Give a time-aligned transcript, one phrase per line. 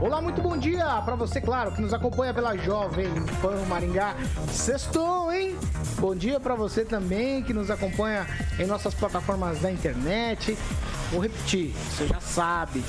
[0.00, 3.08] Olá, muito bom dia para você, claro, que nos acompanha pela Jovem
[3.42, 4.14] Pan Maringá.
[4.48, 5.56] Sextou, hein?
[5.98, 8.24] Bom dia para você também que nos acompanha
[8.60, 10.56] em nossas plataformas da internet.
[11.10, 12.84] Vou repetir, você já sabe.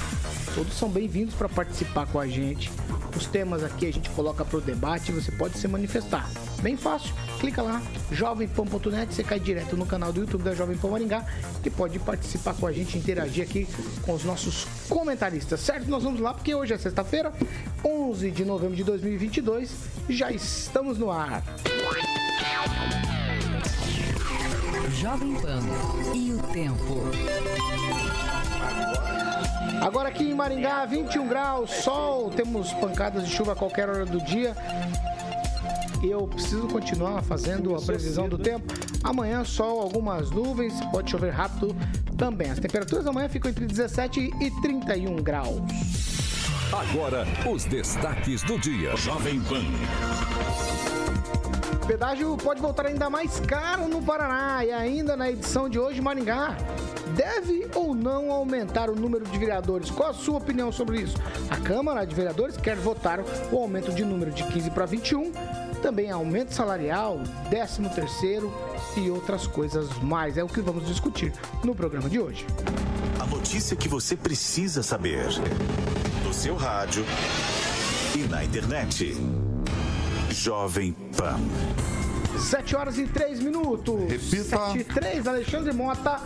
[0.53, 2.71] Todos são bem-vindos para participar com a gente.
[3.17, 6.29] Os temas aqui a gente coloca para o debate e você pode se manifestar.
[6.61, 10.89] Bem fácil, clica lá, jovempan.net, você cai direto no canal do YouTube da Jovem Pan
[10.89, 11.25] Maringá
[11.63, 13.67] e pode participar com a gente, interagir aqui
[14.01, 15.89] com os nossos comentaristas, certo?
[15.89, 17.33] Nós vamos lá porque hoje é sexta-feira,
[17.83, 19.71] 11 de novembro de 2022,
[20.09, 21.41] já estamos no ar.
[24.99, 25.61] Jovem Pan
[26.13, 27.03] e o tempo.
[29.81, 34.19] Agora aqui em Maringá, 21 graus, sol, temos pancadas de chuva a qualquer hora do
[34.19, 34.53] dia.
[36.01, 38.73] Eu preciso continuar fazendo a previsão do tempo.
[39.03, 41.75] Amanhã, sol, algumas nuvens, pode chover rápido
[42.17, 42.49] também.
[42.49, 45.59] As temperaturas amanhã ficam entre 17 e 31 graus.
[46.71, 48.95] Agora, os destaques do dia.
[48.95, 50.98] Jovem Pan.
[51.89, 56.55] Pedágio pode voltar ainda mais caro no Paraná e ainda na edição de hoje, Maringá.
[57.15, 59.89] Deve ou não aumentar o número de vereadores?
[59.89, 61.17] Qual a sua opinião sobre isso?
[61.49, 65.31] A Câmara de Vereadores quer votar o aumento de número de 15 para 21,
[65.81, 68.53] também aumento salarial, 13 terceiro
[68.95, 70.37] e outras coisas mais.
[70.37, 72.45] É o que vamos discutir no programa de hoje.
[73.19, 75.25] A notícia que você precisa saber.
[76.23, 77.03] No seu rádio
[78.15, 79.17] e na internet.
[80.39, 81.37] Jovem Pan.
[82.39, 84.09] 7 horas e 3 minutos.
[84.09, 84.71] Repita.
[84.71, 86.21] 7 e 3, Alexandre Mota.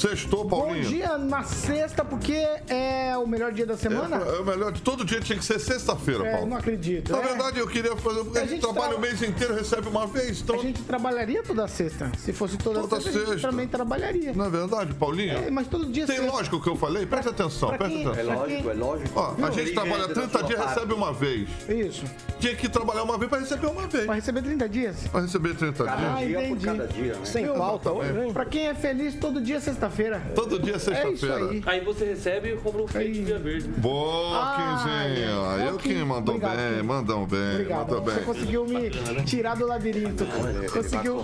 [0.00, 0.82] Sextou, Paulinho.
[0.84, 2.32] Bom dia na sexta, porque
[2.68, 4.16] é o melhor dia da semana?
[4.24, 6.46] É, é o melhor de todo dia tinha que ser sexta-feira, É, Paulo.
[6.46, 7.12] não acredito.
[7.12, 7.22] Na é.
[7.22, 9.88] verdade, eu queria fazer, porque A a gente gente trabalha tra- o mês inteiro, recebe
[9.88, 10.56] uma vez, então.
[10.56, 12.10] A gente trabalharia toda sexta.
[12.18, 13.48] Se fosse toda, Toda sexta, a gente sexta.
[13.50, 14.32] também trabalharia.
[14.32, 15.36] Não é verdade, Paulinho?
[15.36, 16.32] É, mas todo dia Tem sexta.
[16.32, 17.04] lógico o que eu falei?
[17.04, 18.36] Presta atenção, pra presta quem- atenção.
[18.38, 19.20] pra quem- é lógico.
[19.20, 21.48] Ó, a gente trabalha 30 dias, recebe uma vez.
[21.68, 22.04] Isso.
[22.38, 24.06] Tinha que trabalhar uma vez pra receber uma vez.
[24.06, 24.96] Vai receber 30 dias?
[25.08, 26.28] Pra receber 30 Ah, dias.
[26.28, 26.64] dia por entendi.
[26.66, 27.24] cada dia, né?
[27.24, 28.32] Sem pauta hoje, hein?
[28.32, 29.60] Pra quem é feliz, todo dia é
[29.90, 30.22] sexta-feira.
[30.34, 31.50] Todo dia é É sexta-feira.
[31.50, 31.62] aí.
[31.66, 33.68] Aí você recebe e compra um Fiat Via Verde.
[33.68, 35.66] Boa, Ah, Quinzinho.
[35.66, 35.68] é.
[35.68, 36.82] Eu que mandou Obrigado, bem, Kim.
[36.86, 37.78] mandam bem, Obrigado.
[37.80, 38.24] mandou Você bem.
[38.24, 38.90] conseguiu me
[39.24, 40.24] tirar do labirinto.
[40.72, 41.22] Conseguiu.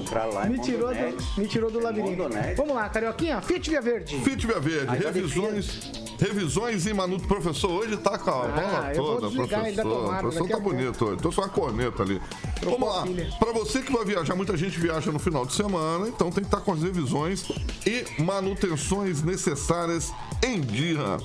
[0.49, 2.28] Me tirou, do, me tirou do labirinto.
[2.56, 3.41] Vamos lá, Carioquinha.
[3.41, 4.19] Fiat Via Verde.
[4.21, 7.27] Fit Via Verde, Aí revisões, revisões e manutenção.
[7.28, 9.87] Professor, hoje tá com a bola Ah, eu vou toda, professor.
[9.87, 11.16] O professor tá a bonito hoje.
[11.22, 12.21] Tô só uma corneta ali.
[12.60, 13.06] Trocou Vamos a lá.
[13.06, 13.31] pilha.
[13.38, 16.49] Pra você que vai viajar, muita gente viaja no final de semana, então tem que
[16.49, 17.44] estar com as revisões
[17.87, 20.12] e manutenções necessárias
[20.43, 21.19] em dia.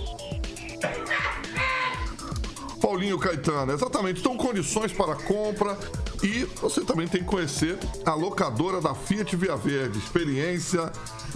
[2.81, 4.19] Paulinho Caetano, exatamente.
[4.19, 5.77] Então, condições para compra
[6.23, 9.99] e você também tem que conhecer a locadora da Fiat Via Verde.
[9.99, 10.91] Experiência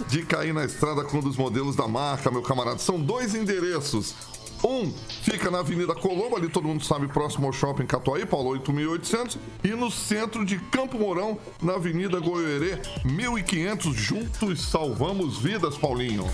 [0.08, 2.78] de cair na estrada com um dos modelos da marca, meu camarada.
[2.78, 4.14] São dois endereços.
[4.64, 4.92] Um
[5.22, 9.38] fica na Avenida Colombo, ali todo mundo sabe, próximo ao Shopping Catuaí, Paulo 8800.
[9.62, 13.94] E no centro de Campo Mourão, na Avenida Goiorê, 1500.
[13.94, 16.26] Juntos salvamos vidas, Paulinho.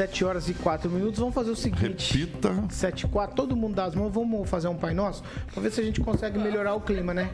[0.00, 1.18] 7 horas e 4 minutos.
[1.18, 2.16] Vamos fazer o seguinte.
[2.16, 2.54] Repita.
[2.70, 4.10] 7 e 4, todo mundo dá as mãos.
[4.10, 5.22] Vamos fazer um Pai Nosso?
[5.52, 7.28] Pra ver se a gente consegue melhorar o clima, né?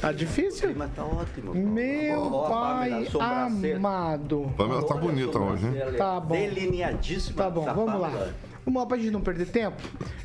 [0.00, 0.72] Tá difícil?
[0.76, 1.52] Mas tá ótimo.
[1.52, 4.54] Meu a pai Pamela, amado.
[4.56, 5.74] Pamela tá bonita hoje, hein?
[5.98, 6.36] Tá bom.
[6.36, 7.36] Delineadíssima.
[7.36, 8.28] Tá bom, vamos lá.
[8.64, 9.82] Vamos lá pra gente não perder tempo.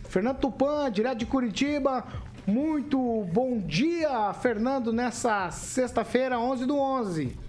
[0.08, 2.04] Fernando Tupan, direto de Curitiba.
[2.46, 3.00] Muito
[3.34, 7.49] bom dia, Fernando, nessa sexta-feira, 11 do 11.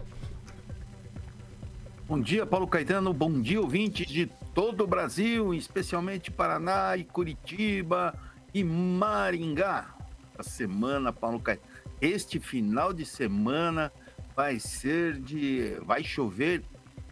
[2.10, 3.12] Bom dia, Paulo Caetano.
[3.12, 8.18] Bom dia, ouvintes de todo o Brasil, especialmente Paraná e Curitiba
[8.52, 9.94] e Maringá.
[10.36, 11.70] A semana, Paulo Caetano.
[12.00, 13.92] Este final de semana
[14.34, 15.76] vai ser de.
[15.86, 16.64] Vai chover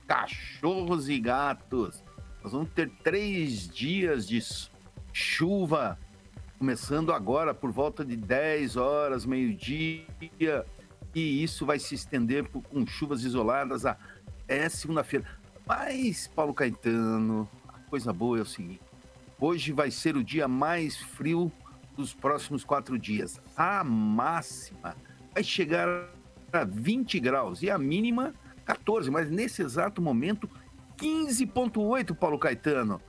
[0.05, 2.03] cachorros e gatos.
[2.43, 4.41] Nós vamos ter três dias de
[5.13, 5.97] chuva,
[6.59, 10.67] começando agora por volta de 10 horas, meio-dia.
[11.15, 13.97] E isso vai se estender com chuvas isoladas a
[14.49, 15.27] é segunda-feira.
[15.67, 18.81] Mas, Paulo Caetano, a coisa boa é o seguinte:
[19.39, 21.53] hoje vai ser o dia mais frio
[21.97, 23.41] dos próximos quatro dias.
[23.57, 24.97] A máxima
[25.35, 26.09] vai chegar
[26.53, 28.35] a 20 graus e a mínima
[28.65, 30.49] 14, mas nesse exato momento
[30.97, 33.01] 15,8, Paulo Caetano.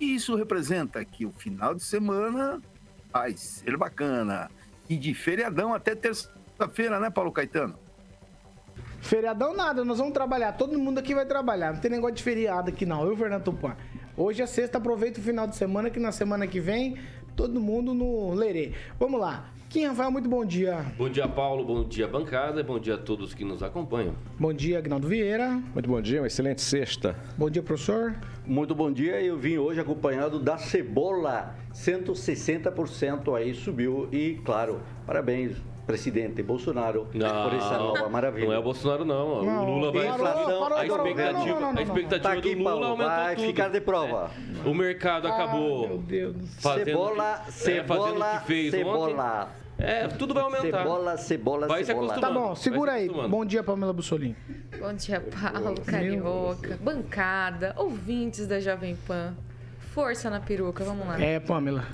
[0.00, 2.60] E isso representa que o final de semana
[3.12, 4.50] vai ser bacana.
[4.88, 7.78] E de feriadão até terça-feira, né, Paulo Caetano?
[9.00, 10.52] Feriadão nada, nós vamos trabalhar.
[10.52, 11.72] Todo mundo aqui vai trabalhar.
[11.72, 13.76] Não tem negócio de feriado aqui não, eu, Fernando Tupan.
[14.16, 16.96] Hoje é sexta, aproveita o final de semana, que na semana que vem,
[17.36, 18.72] todo mundo no lerê.
[18.98, 19.50] Vamos lá.
[19.68, 20.82] Kim Rafael, muito bom dia.
[20.96, 21.62] Bom dia, Paulo.
[21.62, 22.64] Bom dia, bancada.
[22.64, 24.14] Bom dia a todos que nos acompanham.
[24.38, 25.50] Bom dia, Agnaldo Vieira.
[25.50, 27.14] Muito bom dia, uma excelente sexta.
[27.36, 28.16] Bom dia, professor.
[28.46, 29.20] Muito bom dia.
[29.20, 31.54] Eu vim hoje acompanhado da cebola.
[31.74, 34.08] 160% aí subiu.
[34.10, 38.46] E, claro, parabéns, presidente Bolsonaro, Não, por essa nova maravilha.
[38.46, 39.42] Não é o Bolsonaro, não.
[39.42, 40.06] Não, o Lula vai.
[40.06, 41.78] parou, parou, a expectativa, não, não, não, não.
[41.78, 43.46] a expectativa Tá aqui, do Lula Paulo, aumentou vai tudo.
[43.46, 44.30] ficar de prova.
[44.66, 46.60] O mercado acabou Ah, meu Deus do céu.
[46.60, 49.42] fazendo, Cebola, é, fazendo cebola, o que fez cebola.
[49.42, 49.58] ontem.
[49.80, 50.78] É, tudo vai aumentar.
[50.82, 52.08] Cebola, cebola, Vai se cebola.
[52.08, 52.48] Tá acostumando.
[52.48, 53.08] bom, segura se aí.
[53.28, 54.36] Bom dia, Pamela Bussolini.
[54.78, 59.34] Bom dia, Paulo, Carioca, bancada, ouvintes da Jovem Pan.
[59.94, 61.18] Força na peruca, vamos lá.
[61.20, 61.84] É, Pamela.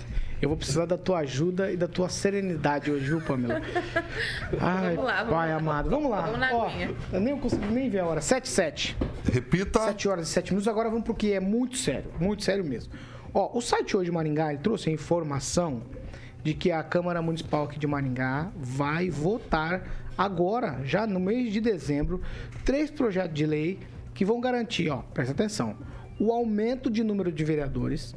[0.42, 3.62] Eu vou precisar da tua ajuda e da tua serenidade hoje, viu, Pamela?
[4.60, 5.56] Ai, Vamos lá, vamos pai lá.
[5.56, 5.90] amado.
[5.90, 6.20] Vamos lá.
[6.22, 6.70] Vamos na Ó,
[7.12, 8.20] eu nem consigo nem ver a hora.
[8.20, 8.96] 7 7.
[9.32, 9.80] Repita.
[9.80, 10.68] 7 horas e 7 minutos.
[10.68, 12.10] Agora vamos pro que é muito sério.
[12.20, 12.92] Muito sério mesmo.
[13.32, 15.82] Ó, o site hoje de Maringá ele trouxe a informação
[16.42, 19.82] de que a Câmara Municipal aqui de Maringá vai votar
[20.16, 22.20] agora, já no mês de dezembro,
[22.64, 23.80] três projetos de lei
[24.12, 25.74] que vão garantir, ó, presta atenção,
[26.20, 28.14] o aumento de número de vereadores,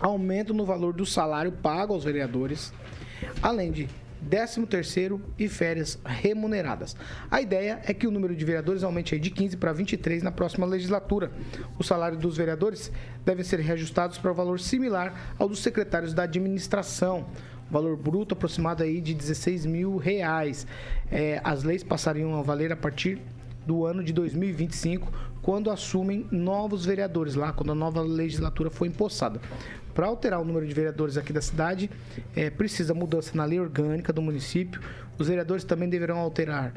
[0.00, 2.72] aumento no valor do salário pago aos vereadores,
[3.42, 3.88] além de
[4.28, 6.96] 13 terceiro e férias remuneradas.
[7.30, 10.66] A ideia é que o número de vereadores aumente de 15 para 23 na próxima
[10.66, 11.30] legislatura.
[11.78, 12.92] O salário dos vereadores
[13.24, 17.26] devem ser reajustados para o valor similar ao dos secretários da administração.
[17.70, 20.66] Valor bruto aproximado aí de 16 mil reais.
[21.10, 23.20] É, as leis passariam a valer a partir
[23.66, 25.12] do ano de 2025,
[25.42, 29.40] quando assumem novos vereadores lá, quando a nova legislatura for empossada.
[29.94, 31.90] Para alterar o número de vereadores aqui da cidade,
[32.34, 34.80] é, precisa mudança na lei orgânica do município.
[35.18, 36.72] Os vereadores também deverão alterar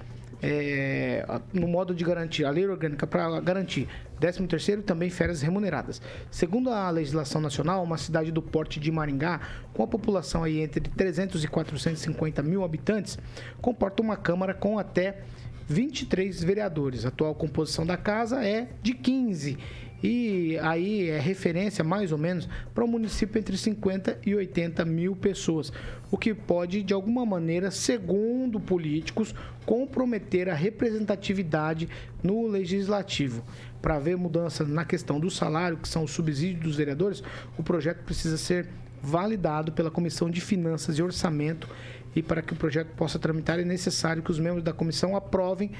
[0.45, 3.87] é, no modo de garantir, a lei orgânica para garantir
[4.19, 6.01] 13 terceiro também férias remuneradas.
[6.29, 9.39] Segundo a legislação nacional, uma cidade do porte de Maringá,
[9.73, 13.17] com a população aí entre 300 e 450 mil habitantes,
[13.61, 15.21] comporta uma Câmara com até
[15.67, 17.05] 23 vereadores.
[17.05, 19.57] A atual composição da casa é de 15.
[20.03, 25.15] E aí é referência, mais ou menos, para um município entre 50 e 80 mil
[25.15, 25.71] pessoas.
[26.11, 29.33] O que pode, de alguma maneira, segundo políticos,
[29.65, 31.87] comprometer a representatividade
[32.21, 33.45] no legislativo.
[33.81, 37.23] Para haver mudança na questão do salário, que são os subsídios dos vereadores,
[37.57, 38.67] o projeto precisa ser
[39.01, 41.67] validado pela Comissão de Finanças e Orçamento
[42.15, 45.71] e para que o projeto possa tramitar é necessário que os membros da comissão aprovem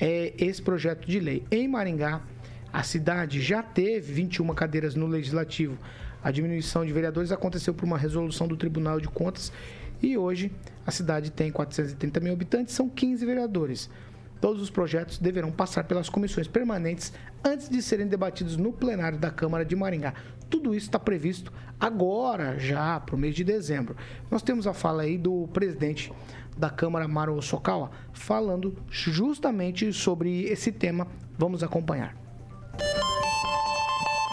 [0.00, 1.44] eh, esse projeto de lei.
[1.50, 2.22] Em Maringá,
[2.72, 5.78] a cidade já teve 21 cadeiras no legislativo.
[6.22, 9.52] A diminuição de vereadores aconteceu por uma resolução do Tribunal de Contas
[10.02, 10.52] e hoje
[10.86, 13.90] a cidade tem 430 mil habitantes, são 15 vereadores.
[14.40, 17.12] Todos os projetos deverão passar pelas comissões permanentes
[17.44, 20.14] antes de serem debatidos no plenário da Câmara de Maringá.
[20.48, 23.96] Tudo isso está previsto agora, já para o mês de dezembro.
[24.30, 26.12] Nós temos a fala aí do presidente
[26.56, 31.06] da Câmara, Maro Sokawa, falando justamente sobre esse tema.
[31.36, 32.27] Vamos acompanhar.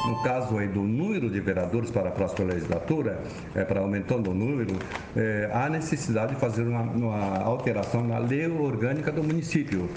[0.07, 3.19] No caso aí do número de vereadores para a próxima legislatura,
[3.55, 4.75] é, para aumentando o número,
[5.15, 9.89] é, há necessidade de fazer uma, uma alteração na lei orgânica do município.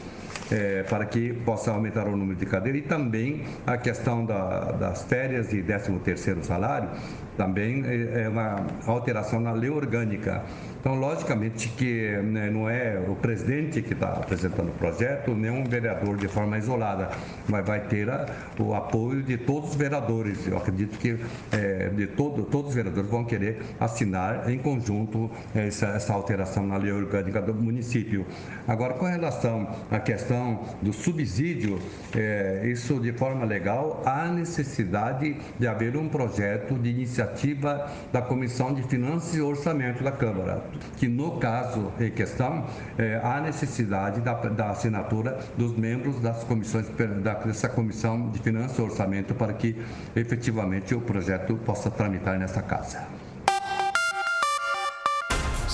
[0.51, 5.03] é, para que possa aumentar o número de cadeiras e também a questão da- das
[5.05, 6.89] férias de 13º salário
[7.37, 8.57] também é é uma
[8.87, 10.43] alteração na lei orgânica.
[10.81, 15.65] Então, logicamente que né, não é o presidente que está apresentando o projeto, nem um
[15.65, 17.11] vereador de forma isolada,
[17.49, 18.27] mas vai ter a-
[18.59, 20.47] o apoio de todos os vereadores.
[20.47, 21.19] Eu acredito que
[21.53, 26.77] é, de todo, todos os vereadores vão querer assinar em conjunto essa, essa alteração na
[26.77, 28.25] lei orgânica do município.
[28.67, 31.79] Agora, com relação à questão do subsídio,
[32.17, 38.73] é, isso de forma legal, há necessidade de haver um projeto de iniciativa da Comissão
[38.73, 40.63] de Finanças e Orçamento da Câmara,
[40.97, 46.87] que no caso em questão, é, há necessidade da, da assinatura dos membros das comissões,
[47.23, 49.77] da, dessa Comissão de Finanças e Orçamento para que
[50.15, 53.07] efetivamente o projeto possa tramitar nessa casa.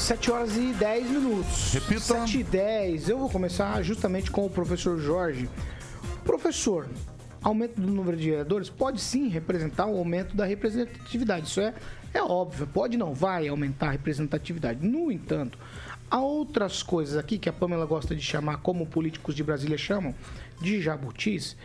[0.05, 1.73] 7 horas e 10 minutos.
[1.73, 2.01] Repita.
[2.01, 3.09] 7 e 10.
[3.09, 5.49] Eu vou começar justamente com o professor Jorge.
[6.25, 6.87] Professor,
[7.43, 11.47] aumento do número de vereadores pode sim representar o aumento da representatividade.
[11.47, 11.73] Isso é,
[12.15, 12.67] é óbvio.
[12.67, 14.87] Pode não, vai aumentar a representatividade.
[14.87, 15.59] No entanto,
[16.09, 20.15] há outras coisas aqui que a Pamela gosta de chamar, como políticos de Brasília chamam,
[20.61, 21.57] de jabutis.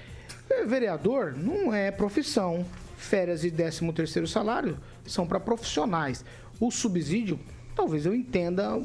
[0.50, 2.65] É, Vereador não é profissão.
[2.98, 6.25] Férias e 13 terceiro salário são para profissionais.
[6.60, 7.39] O subsídio,
[7.75, 8.75] talvez eu entenda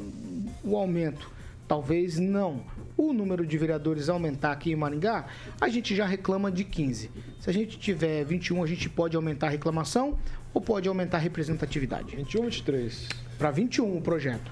[0.63, 1.29] o aumento,
[1.67, 2.63] talvez não.
[2.95, 5.25] O número de vereadores aumentar aqui em Maringá,
[5.59, 7.11] a gente já reclama de 15.
[7.41, 10.17] Se a gente tiver 21, a gente pode aumentar a reclamação
[10.55, 12.15] ou pode aumentar a representatividade?
[12.15, 13.09] 21 ou 23?
[13.37, 14.49] Para 21 o projeto.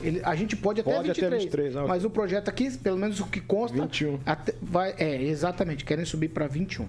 [0.00, 2.96] Ele, a gente pode até Pode 23, até 23, ah, mas o projeto aqui, pelo
[2.96, 4.20] menos o que consta, 21.
[4.24, 6.86] até- vai, é, exatamente, querem subir para 21.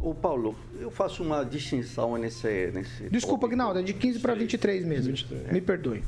[0.00, 2.70] Ô Paulo, eu faço uma distinção nesse.
[2.74, 3.46] nesse Desculpa, tópico.
[3.46, 5.14] Aguinaldo, é de 15 para 23 mesmo.
[5.52, 6.02] Me perdoe.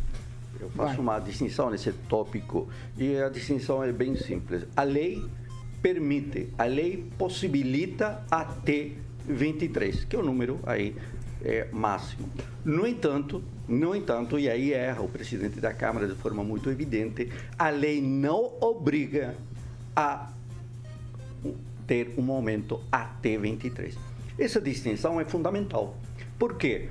[0.61, 0.99] Eu faço Vai.
[0.99, 2.68] uma distinção nesse tópico
[2.99, 4.64] e a distinção é bem simples.
[4.76, 5.23] A lei
[5.80, 8.90] permite, a lei possibilita até
[9.28, 10.94] 23, que é o número aí
[11.44, 12.28] é, máximo.
[12.64, 17.30] No entanto, no entanto, e aí erra o presidente da Câmara de forma muito evidente,
[17.58, 19.36] a lei não obriga
[19.94, 20.30] a
[21.86, 23.96] ter um aumento até 23.
[24.38, 25.96] Essa distinção é fundamental.
[26.38, 26.88] Por quê?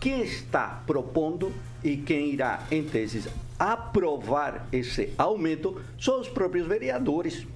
[0.00, 3.26] Quem está propondo e quem irá, em teses,
[3.58, 7.46] aprovar esse aumento são os próprios vereadores.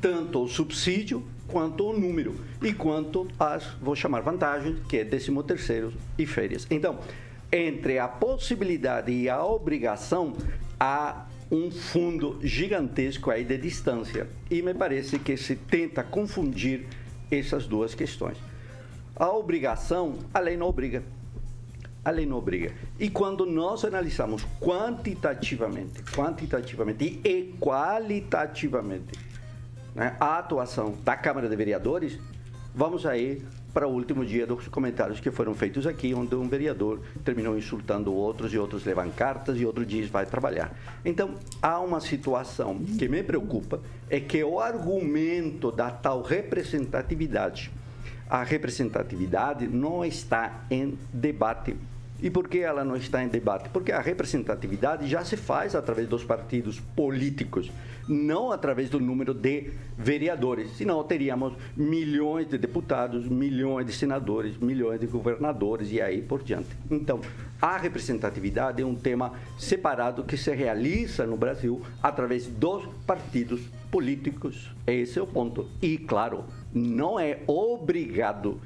[0.00, 5.42] Tanto o subsídio quanto o número e quanto as, vou chamar vantagens, que é 13
[5.42, 6.66] terceiro e férias.
[6.70, 7.00] Então,
[7.50, 10.34] entre a possibilidade e a obrigação,
[10.78, 14.28] há um fundo gigantesco aí de distância.
[14.50, 16.86] E me parece que se tenta confundir
[17.30, 18.36] essas duas questões.
[19.16, 21.02] A obrigação, a lei não obriga.
[22.04, 22.72] A lei não obriga.
[22.98, 29.27] E quando nós analisamos quantitativamente, quantitativamente e qualitativamente
[29.94, 32.18] né, a atuação da Câmara de Vereadores,
[32.74, 33.42] vamos aí
[33.72, 38.12] para o último dia dos comentários que foram feitos aqui, onde um vereador terminou insultando
[38.12, 40.72] outros e outros levam cartas e outro diz vai trabalhar.
[41.04, 47.70] Então, há uma situação que me preocupa, é que o argumento da tal representatividade,
[48.28, 51.76] a representatividade não está em debate.
[52.20, 53.68] E por que ela não está em debate?
[53.68, 57.70] Porque a representatividade já se faz através dos partidos políticos,
[58.08, 60.76] não através do número de vereadores.
[60.76, 66.68] Senão teríamos milhões de deputados, milhões de senadores, milhões de governadores e aí por diante.
[66.90, 67.20] Então,
[67.62, 73.60] a representatividade é um tema separado que se realiza no Brasil através dos partidos
[73.92, 74.72] políticos.
[74.86, 75.68] Esse é o ponto.
[75.80, 76.44] E, claro,
[76.74, 78.60] não é obrigado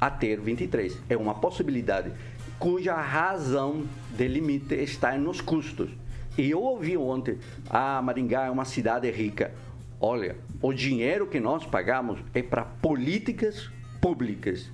[0.00, 0.96] a ter 23.
[1.08, 2.12] É uma possibilidade
[2.58, 5.90] cuja razão de limite está nos custos.
[6.36, 7.38] E eu ouvi ontem,
[7.68, 9.52] ah, Maringá é uma cidade rica.
[10.00, 14.70] Olha, o dinheiro que nós pagamos é para políticas públicas.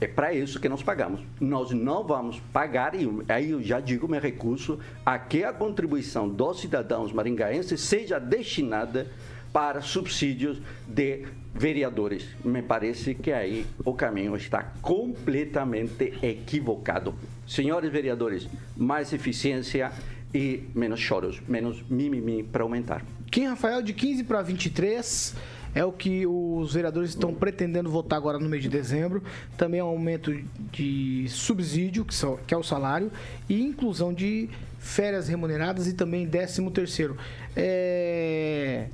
[0.00, 1.20] É para isso que nós pagamos.
[1.40, 6.28] Nós não vamos pagar, e aí eu já digo meu recurso, a que a contribuição
[6.28, 9.06] dos cidadãos maringaenses seja destinada
[9.54, 12.26] para subsídios de vereadores.
[12.44, 17.14] Me parece que aí o caminho está completamente equivocado.
[17.46, 19.92] Senhores vereadores, mais eficiência
[20.34, 23.04] e menos choros, menos mimimi para aumentar.
[23.30, 25.36] Kim Rafael, de 15 para 23
[25.72, 29.22] é o que os vereadores estão pretendendo votar agora no mês de dezembro.
[29.56, 30.36] Também é um aumento
[30.72, 32.04] de subsídio,
[32.44, 33.08] que é o salário,
[33.48, 37.16] e inclusão de férias remuneradas e também 13 terceiro.
[37.54, 38.88] É...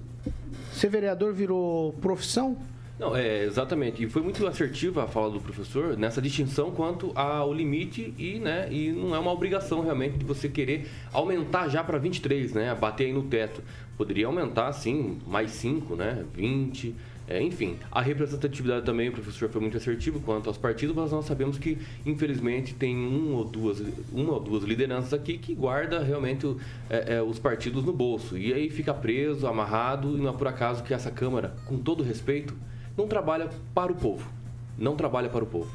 [0.80, 2.56] Ser vereador virou profissão?
[2.98, 4.02] Não, é, exatamente.
[4.02, 8.66] E foi muito assertiva a fala do professor nessa distinção quanto ao limite e, né,
[8.72, 12.74] e não é uma obrigação realmente de você querer aumentar já para 23, né?
[12.74, 13.62] Bater aí no teto.
[13.94, 16.24] Poderia aumentar, sim, mais 5, né?
[16.32, 16.94] 20.
[17.30, 21.24] É, enfim, a representatividade também, o professor foi muito assertivo quanto aos partidos, mas nós
[21.24, 23.80] sabemos que, infelizmente, tem um ou duas,
[24.12, 26.44] uma ou duas lideranças aqui que guarda realmente
[26.90, 28.36] é, é, os partidos no bolso.
[28.36, 32.02] E aí fica preso, amarrado, e não é por acaso que essa Câmara, com todo
[32.02, 32.52] respeito,
[32.96, 34.28] não trabalha para o povo.
[34.76, 35.70] Não trabalha para o povo.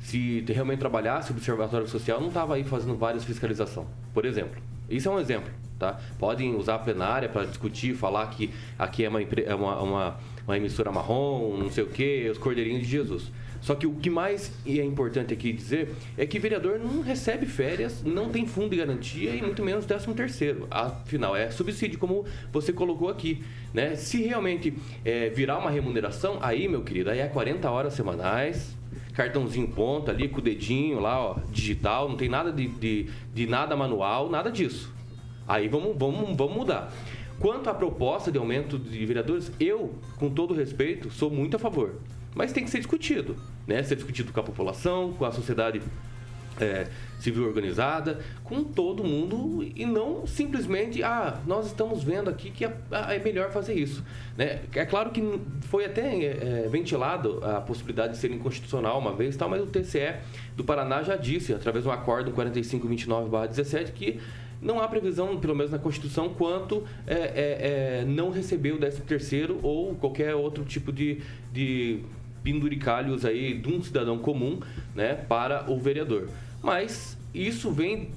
[0.00, 3.86] Se realmente trabalhasse, o Observatório Social não estava aí fazendo várias fiscalização.
[4.12, 6.00] Por exemplo, isso é um exemplo, tá?
[6.18, 10.16] Podem usar a plenária para discutir, falar que aqui é uma, é uma, uma,
[10.46, 13.30] uma emissora marrom, não sei o quê, os cordeirinhos de Jesus.
[13.60, 18.02] Só que o que mais é importante aqui dizer é que vereador não recebe férias,
[18.04, 20.66] não tem fundo de garantia e muito menos 13 terceiro.
[20.70, 23.42] Afinal, é subsídio, como você colocou aqui.
[23.74, 23.96] Né?
[23.96, 24.72] Se realmente
[25.04, 28.76] é, virar uma remuneração, aí, meu querido, aí é 40 horas semanais,
[29.18, 33.46] cartãozinho ponta ali com o dedinho lá, ó, digital, não tem nada de, de, de
[33.48, 34.94] nada manual, nada disso.
[35.46, 36.92] Aí vamos, vamos, vamos mudar.
[37.40, 41.96] Quanto à proposta de aumento de vereadores, eu, com todo respeito, sou muito a favor.
[42.32, 43.34] Mas tem que ser discutido,
[43.66, 43.82] né?
[43.82, 45.82] Ser discutido com a população, com a sociedade
[46.60, 46.86] é,
[47.18, 52.72] civil organizada, com todo mundo e não simplesmente, ah, nós estamos vendo aqui que é,
[52.90, 54.04] é melhor fazer isso.
[54.36, 54.60] Né?
[54.74, 55.22] É claro que
[55.62, 60.14] foi até é, ventilado a possibilidade de ser inconstitucional uma vez, tal, mas o TCE
[60.56, 64.20] do Paraná já disse, através de um acordo 4529-17, que
[64.60, 69.02] não há previsão, pelo menos na Constituição, quanto é, é, é, não receber o 13
[69.02, 71.20] terceiro ou qualquer outro tipo de,
[71.52, 72.00] de
[72.42, 74.60] penduricalhos aí de um cidadão comum
[74.94, 76.28] né, para o vereador.
[76.62, 78.10] Mas isso vem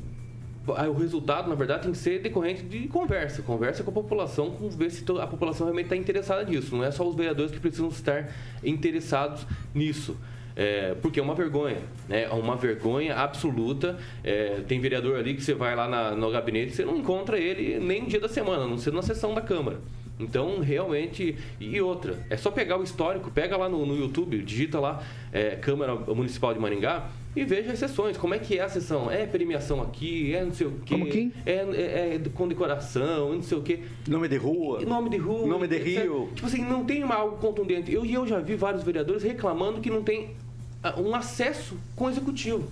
[0.67, 3.41] o resultado, na verdade, tem que ser decorrente de conversa.
[3.41, 6.75] Conversa com a população, com ver se a população realmente está interessada nisso.
[6.75, 8.29] Não é só os vereadores que precisam estar
[8.63, 10.15] interessados nisso.
[10.55, 12.23] É, porque é uma vergonha, né?
[12.23, 13.97] É uma vergonha absoluta.
[14.23, 17.39] É, tem vereador ali que você vai lá na, no gabinete e você não encontra
[17.39, 19.79] ele nem dia da semana, a não ser na sessão da Câmara.
[20.19, 21.35] Então, realmente.
[21.59, 25.55] E outra, é só pegar o histórico, pega lá no, no YouTube, digita lá é,
[25.55, 28.17] Câmara Municipal de Maringá e veja as sessões.
[28.17, 29.09] Como é que é a sessão?
[29.09, 30.93] É premiação aqui, é não sei o quê.
[30.93, 31.33] Como que?
[31.45, 33.79] É, é, é condecoração, não sei o quê.
[34.07, 34.81] Nome de rua.
[34.81, 35.47] Nome de rua.
[35.47, 36.29] Nome de rio.
[36.35, 37.93] Tipo assim, não tem uma, algo contundente.
[37.93, 40.35] Eu, eu já vi vários vereadores reclamando que não tem
[40.83, 42.67] ah, um acesso com o executivo.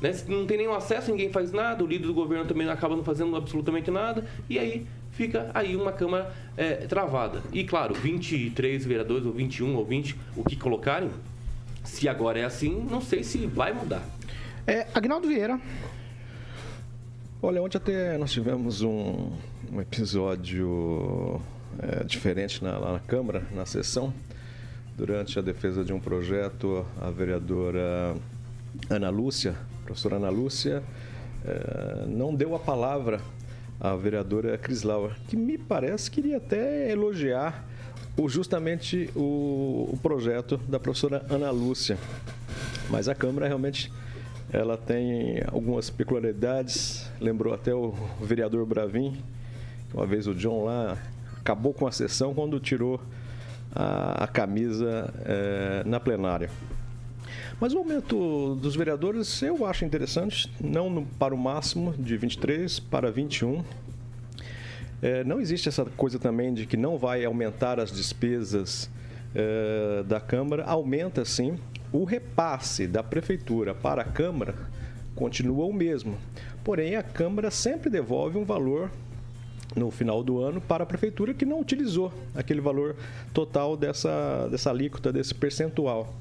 [0.00, 0.12] Né?
[0.26, 3.36] Não tem nenhum acesso, ninguém faz nada, o líder do governo também acaba não fazendo
[3.36, 7.40] absolutamente nada, e aí fica aí uma Câmara é, travada.
[7.52, 11.08] E claro, 23 vereadores, ou 21, ou 20, o que colocarem,
[11.84, 14.02] se agora é assim, não sei se vai mudar.
[14.66, 15.60] É, Agnaldo Vieira.
[17.40, 19.32] Olha, ontem até nós tivemos um,
[19.72, 21.40] um episódio
[21.80, 24.14] é, diferente na, lá na Câmara, na sessão.
[24.96, 28.14] Durante a defesa de um projeto, a vereadora
[28.88, 30.82] Ana Lúcia, professora Ana Lúcia,
[31.44, 33.20] é, não deu a palavra
[33.80, 37.66] à vereadora Cris Laura, que me parece queria até elogiar
[38.16, 41.98] o, justamente o, o projeto da professora Ana Lúcia.
[42.90, 43.90] Mas a Câmara realmente
[44.52, 47.10] ela tem algumas peculiaridades.
[47.20, 49.22] Lembrou até o vereador Bravin,
[49.94, 50.98] uma vez o John lá
[51.40, 53.00] acabou com a sessão quando tirou
[53.74, 56.50] a, a camisa é, na plenária.
[57.60, 62.80] Mas o aumento dos vereadores eu acho interessante, não no, para o máximo de 23
[62.80, 63.62] para 21.
[65.02, 68.88] É, não existe essa coisa também de que não vai aumentar as despesas
[69.34, 71.58] é, da Câmara, aumenta sim.
[71.92, 74.54] O repasse da Prefeitura para a Câmara
[75.16, 76.16] continua o mesmo.
[76.62, 78.90] Porém, a Câmara sempre devolve um valor
[79.74, 82.94] no final do ano para a prefeitura que não utilizou aquele valor
[83.32, 86.14] total dessa, dessa alíquota, desse percentual,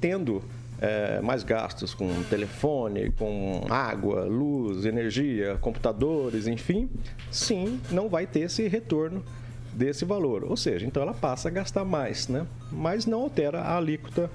[0.00, 0.42] tendo
[0.82, 6.90] é, mais gastos com telefone, com água, luz, energia, computadores, enfim,
[7.30, 9.24] sim, não vai ter esse retorno
[9.72, 10.42] desse valor.
[10.42, 12.44] Ou seja, então ela passa a gastar mais, né?
[12.72, 14.28] mas não altera a alíquota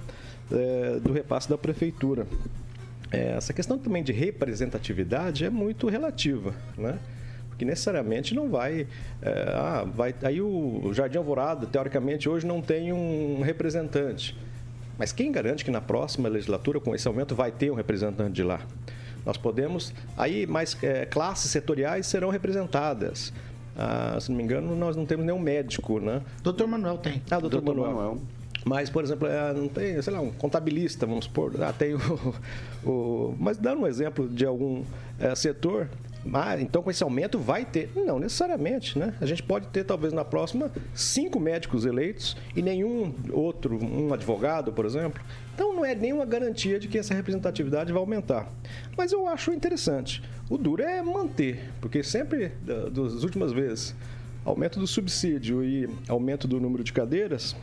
[0.50, 2.26] é, do repasse da prefeitura.
[3.12, 6.98] É, essa questão também de representatividade é muito relativa, né?
[7.58, 8.88] que necessariamente não vai.
[9.22, 14.34] É, ah, vai aí o Jardim Alvorada, teoricamente, hoje não tem um representante.
[14.98, 18.44] Mas quem garante que na próxima legislatura, com esse aumento, vai ter um representante de
[18.44, 18.62] lá?
[19.26, 19.94] Nós podemos.
[20.18, 23.34] Aí, mais é, classes setoriais serão representadas.
[23.76, 26.22] Ah, se não me engano, nós não temos nenhum médico, né?
[26.42, 27.22] Doutor Manuel tem.
[27.30, 27.96] Ah, doutor, doutor Manuel.
[27.96, 28.22] Manuel.
[28.66, 32.36] Mas, por exemplo, é, não tem, sei lá, um contabilista, vamos supor, ah, tem o,
[32.84, 34.84] o, Mas dando um exemplo de algum
[35.20, 35.88] é, setor,
[36.34, 37.92] ah, então com esse aumento vai ter.
[37.96, 39.14] Não necessariamente, né?
[39.22, 44.72] A gente pode ter, talvez, na próxima, cinco médicos eleitos e nenhum outro, um advogado,
[44.72, 45.22] por exemplo.
[45.54, 48.52] Então não é nenhuma garantia de que essa representatividade vai aumentar.
[48.98, 50.22] Mas eu acho interessante.
[50.50, 53.96] O duro é manter, porque sempre, das últimas vezes,
[54.46, 57.56] aumento do subsídio e aumento do número de cadeiras,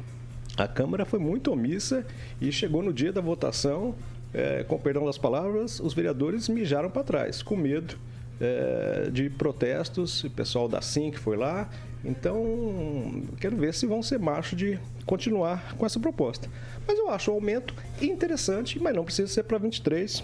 [0.56, 2.06] a Câmara foi muito omissa
[2.40, 3.94] e chegou no dia da votação,
[4.32, 7.96] é, com perdão das palavras, os vereadores mijaram para trás, com medo
[8.40, 11.68] é, de protestos, o pessoal da SIM que foi lá.
[12.04, 16.48] Então, quero ver se vão ser macho de continuar com essa proposta.
[16.86, 20.22] Mas eu acho o aumento interessante, mas não precisa ser para 23.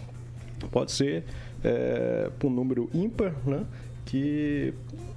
[0.70, 1.24] Pode ser
[1.64, 3.64] é, para um número ímpar, né,
[4.04, 4.74] que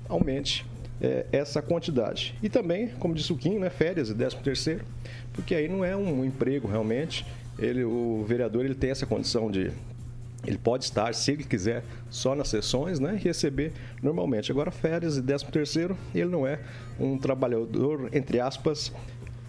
[0.07, 0.65] aumente
[1.01, 2.33] é, essa quantidade.
[2.41, 4.85] E também, como disse o Kim, né, férias e 13 terceiro,
[5.33, 7.25] porque aí não é um emprego realmente.
[7.59, 9.71] Ele, o vereador ele tem essa condição de
[10.45, 13.15] ele pode estar, se ele quiser, só nas sessões, né?
[13.15, 14.51] E receber normalmente.
[14.51, 16.59] Agora, férias e 13 terceiro, ele não é
[16.99, 18.91] um trabalhador, entre aspas,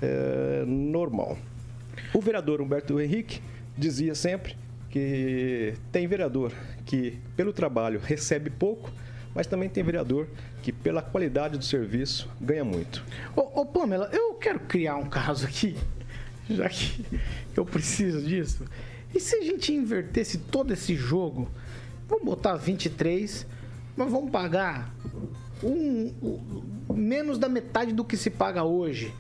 [0.01, 1.37] é, normal.
[2.13, 3.41] O vereador Humberto Henrique
[3.77, 4.57] dizia sempre
[4.89, 6.53] que tem vereador
[6.87, 8.93] que, pelo trabalho, recebe pouco,
[9.35, 10.29] mas também tem vereador
[10.63, 13.05] que, pela qualidade do serviço, ganha muito.
[13.35, 15.77] Ô, ô Pamela, eu quero criar um caso aqui,
[16.49, 17.05] já que
[17.57, 18.65] eu preciso disso.
[19.15, 21.49] E se a gente invertesse todo esse jogo?
[22.09, 23.47] Vamos botar 23,
[23.97, 24.93] mas vamos pagar
[25.63, 29.15] um, um- menos da metade do que se paga hoje.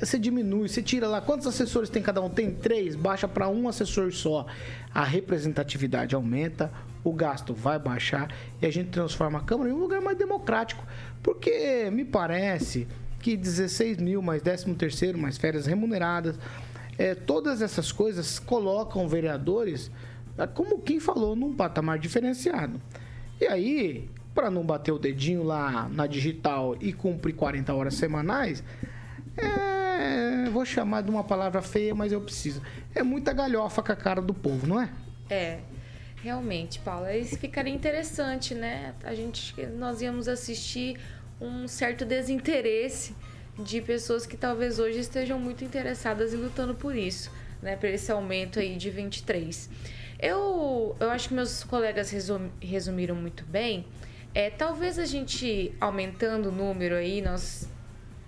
[0.00, 1.20] Você diminui, você tira lá.
[1.20, 2.28] Quantos assessores tem cada um?
[2.28, 4.46] Tem três, baixa para um assessor só.
[4.92, 6.72] A representatividade aumenta,
[7.04, 10.84] o gasto vai baixar e a gente transforma a Câmara em um lugar mais democrático.
[11.22, 12.88] Porque me parece
[13.20, 16.36] que 16 mil mais 13 terceiro, mais férias remuneradas,
[16.98, 19.90] é, todas essas coisas colocam vereadores,
[20.38, 22.80] ah, como quem falou, num patamar diferenciado.
[23.40, 28.62] E aí, para não bater o dedinho lá na digital e cumprir 40 horas semanais,
[29.36, 32.62] é, vou chamar de uma palavra feia, mas eu preciso.
[32.94, 34.90] É muita galhofa com a cara do povo, não é?
[35.28, 35.58] É,
[36.22, 37.14] realmente, Paula.
[37.16, 38.94] Isso ficaria interessante, né?
[39.02, 40.98] A gente, nós íamos assistir
[41.40, 43.14] um certo desinteresse
[43.58, 47.30] de pessoas que talvez hoje estejam muito interessadas e lutando por isso,
[47.62, 47.76] né?
[47.76, 49.70] Por esse aumento aí de 23.
[50.18, 53.86] Eu, eu acho que meus colegas resum- resumiram muito bem.
[54.34, 57.68] É, talvez a gente aumentando o número aí, nós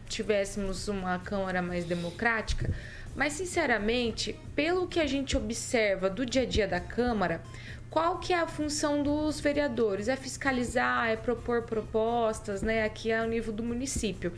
[0.09, 2.73] tivéssemos uma Câmara mais democrática,
[3.17, 7.41] mas sinceramente, pelo que a gente observa do dia a dia da Câmara,
[7.91, 10.09] qual que é a função dos vereadores?
[10.09, 12.85] É fiscalizar, é propor propostas, né?
[12.85, 14.33] Aqui é o nível do município.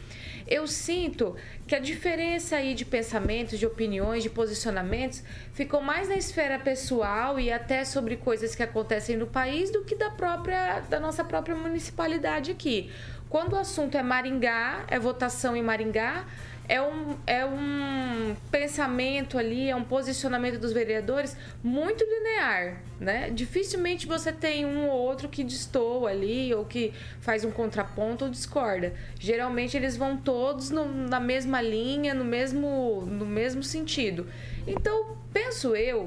[0.47, 1.35] Eu sinto
[1.67, 7.41] que a diferença aí de pensamentos, de opiniões, de posicionamentos ficou mais na esfera pessoal
[7.41, 11.57] e até sobre coisas que acontecem no país do que da própria da nossa própria
[11.57, 12.91] municipalidade aqui.
[13.29, 16.25] Quando o assunto é Maringá, é votação em Maringá,
[16.69, 23.31] é um, é um pensamento ali, é um posicionamento dos vereadores muito linear, né?
[23.31, 28.31] Dificilmente você tem um ou outro que destoa ali, ou que faz um contraponto ou
[28.31, 28.93] discorda.
[29.19, 34.27] Geralmente eles vão todos no- na mesma linha, no mesmo, no mesmo sentido.
[34.67, 36.07] Então, penso eu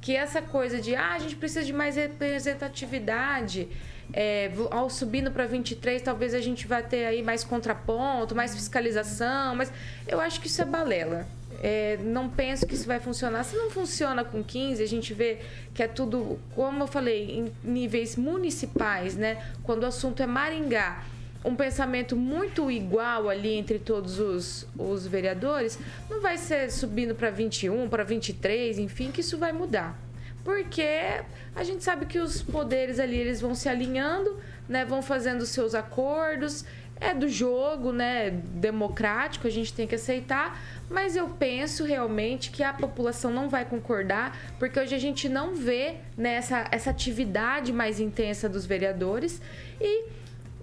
[0.00, 3.68] que essa coisa de ah, a gente precisa de mais representatividade,
[4.12, 9.54] é, ao subindo para 23, talvez a gente vai ter aí mais contraponto, mais fiscalização,
[9.54, 9.72] mas
[10.06, 11.26] eu acho que isso é balela.
[11.62, 13.44] É, não penso que isso vai funcionar.
[13.44, 15.38] Se não funciona com 15, a gente vê
[15.74, 19.44] que é tudo, como eu falei, em níveis municipais, né?
[19.62, 21.04] Quando o assunto é Maringá,
[21.44, 27.30] um pensamento muito igual ali entre todos os, os vereadores, não vai ser subindo para
[27.30, 30.09] 21, para 23, enfim, que isso vai mudar.
[30.50, 31.22] Porque
[31.54, 34.36] a gente sabe que os poderes ali eles vão se alinhando,
[34.68, 36.64] né, vão fazendo seus acordos,
[37.00, 40.60] é do jogo, né, democrático, a gente tem que aceitar,
[40.90, 45.54] mas eu penso realmente que a população não vai concordar, porque hoje a gente não
[45.54, 49.40] vê né, essa, essa atividade mais intensa dos vereadores
[49.80, 50.08] e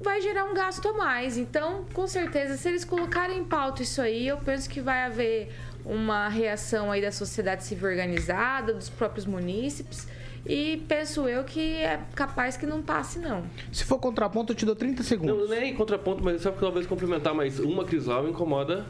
[0.01, 1.37] vai gerar um gasto a mais.
[1.37, 5.49] Então, com certeza, se eles colocarem em pauta isso aí, eu penso que vai haver
[5.87, 10.07] uma reação aí da sociedade civil organizada, dos próprios munícipes.
[10.45, 13.43] E penso eu que é capaz que não passe, não.
[13.71, 15.37] Se for contraponto, eu te dou 30 segundos.
[15.37, 18.85] Não, não é em contraponto, mas só talvez complementar, mas uma Crislau incomoda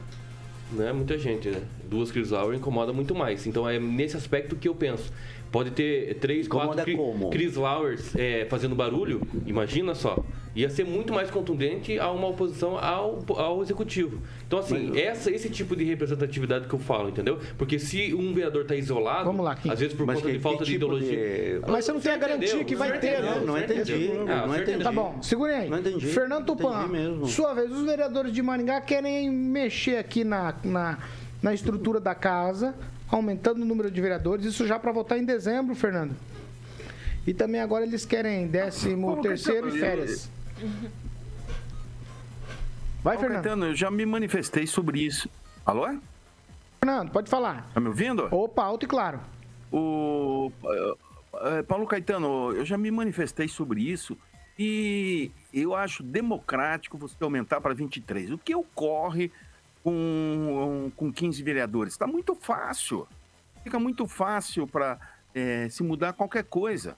[0.71, 1.61] né, muita gente, né?
[1.89, 3.47] Duas Crislau incomoda muito mais.
[3.47, 5.11] Então é nesse aspecto que eu penso.
[5.51, 7.29] Pode ter três, Incomoda quatro como?
[7.29, 10.17] Chris Flowers é, fazendo barulho, imagina só.
[10.55, 14.19] Ia ser muito mais contundente a uma oposição ao, ao executivo.
[14.47, 17.39] Então, assim, essa, esse tipo de representatividade que eu falo, entendeu?
[17.59, 19.69] Porque se um vereador está isolado, Vamos lá, Kim.
[19.69, 21.59] às vezes por Mas conta que- de falta que de tipo ideologia.
[21.61, 22.37] de- Mas você não tem a Entendeu?
[22.39, 23.35] garantia que vai Você ter, entendeu?
[23.35, 23.41] né?
[23.45, 23.93] Não entendi.
[23.93, 24.25] entendeu?
[24.25, 24.83] Não, Ah, não entendi.
[24.83, 25.69] Tá bom, segure aí.
[25.69, 26.07] Não entendi.
[26.07, 26.89] Fernando Não Tupan,
[27.27, 30.97] sua vez, os vereadores de Maringá querem mexer aqui na, na,
[31.41, 32.73] na estrutura da casa,
[33.09, 36.15] aumentando o número de vereadores, isso já para votar em dezembro, Fernando.
[37.25, 40.31] E também agora eles querem décimo Paulo terceiro Caetano, e férias.
[43.03, 43.43] Vai, Paulo Fernando.
[43.43, 45.29] Caetano, eu já me manifestei sobre isso.
[45.65, 45.87] Alô?
[46.79, 47.69] Fernando, pode falar.
[47.73, 48.27] Tá me ouvindo?
[48.31, 49.19] Opa, alto e claro.
[49.71, 50.51] O
[51.41, 54.17] eh, Paulo Caetano, eu já me manifestei sobre isso
[54.57, 58.31] e eu acho democrático você aumentar para 23.
[58.31, 59.31] O que ocorre
[59.87, 61.93] com, com 15 vereadores?
[61.93, 63.07] Está muito fácil.
[63.63, 64.99] Fica muito fácil para
[65.69, 66.97] se mudar qualquer coisa.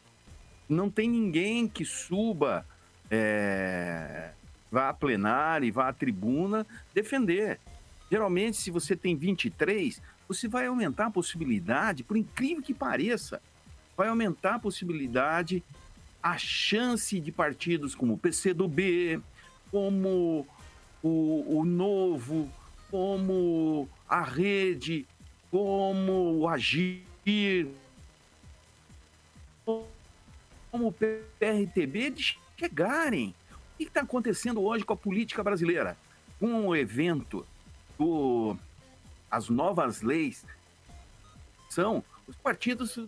[0.68, 2.66] Não tem ninguém que suba,
[3.12, 4.32] eh,
[4.72, 7.60] vá a plenária e vá à tribuna defender.
[8.10, 13.40] Geralmente, se você tem 23, você vai aumentar a possibilidade, por incrível que pareça,
[13.96, 15.64] vai aumentar a possibilidade,
[16.24, 19.22] a chance de partidos como o PCdoB,
[19.70, 20.48] como
[21.04, 22.50] o, o Novo,
[22.90, 25.08] como a Rede,
[25.52, 27.04] como o Agir,
[29.66, 32.14] como o PRTB,
[32.58, 33.36] chegarem.
[33.74, 35.98] O que está acontecendo hoje com a política brasileira?
[36.40, 37.46] Com o evento
[37.98, 38.58] do
[39.32, 40.44] as novas leis
[41.70, 43.00] são os partidos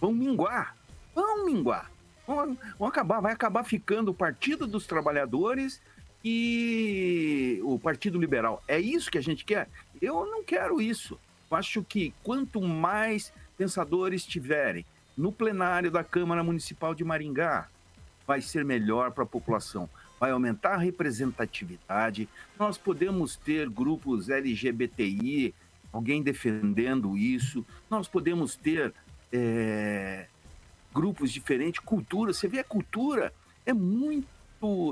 [0.00, 0.74] vão minguar.
[1.14, 1.90] Vão minguar.
[2.26, 5.80] Vão, vão acabar, vai acabar ficando o Partido dos Trabalhadores
[6.24, 8.62] e o Partido Liberal.
[8.68, 9.68] É isso que a gente quer?
[10.00, 11.18] Eu não quero isso.
[11.50, 14.84] Eu acho que quanto mais pensadores tiverem
[15.16, 17.68] no plenário da Câmara Municipal de Maringá,
[18.26, 19.88] vai ser melhor para a população.
[20.18, 22.28] Vai aumentar a representatividade.
[22.58, 25.54] Nós podemos ter grupos LGBTI,
[25.92, 27.64] alguém defendendo isso.
[27.90, 28.94] Nós podemos ter
[29.32, 30.26] é,
[30.94, 32.32] grupos diferentes, cultura.
[32.32, 33.32] Você vê a cultura
[33.66, 34.39] é muito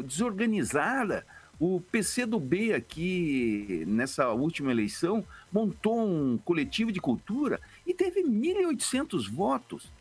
[0.04, 1.26] desorganizada.
[1.60, 9.92] O PCdoB aqui, nessa última eleição, montou um coletivo de cultura e teve 1.800 votos.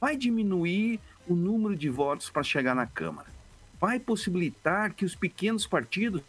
[0.00, 3.28] Vai diminuir o número de votos para chegar na Câmara.
[3.80, 6.22] Vai possibilitar que os pequenos partidos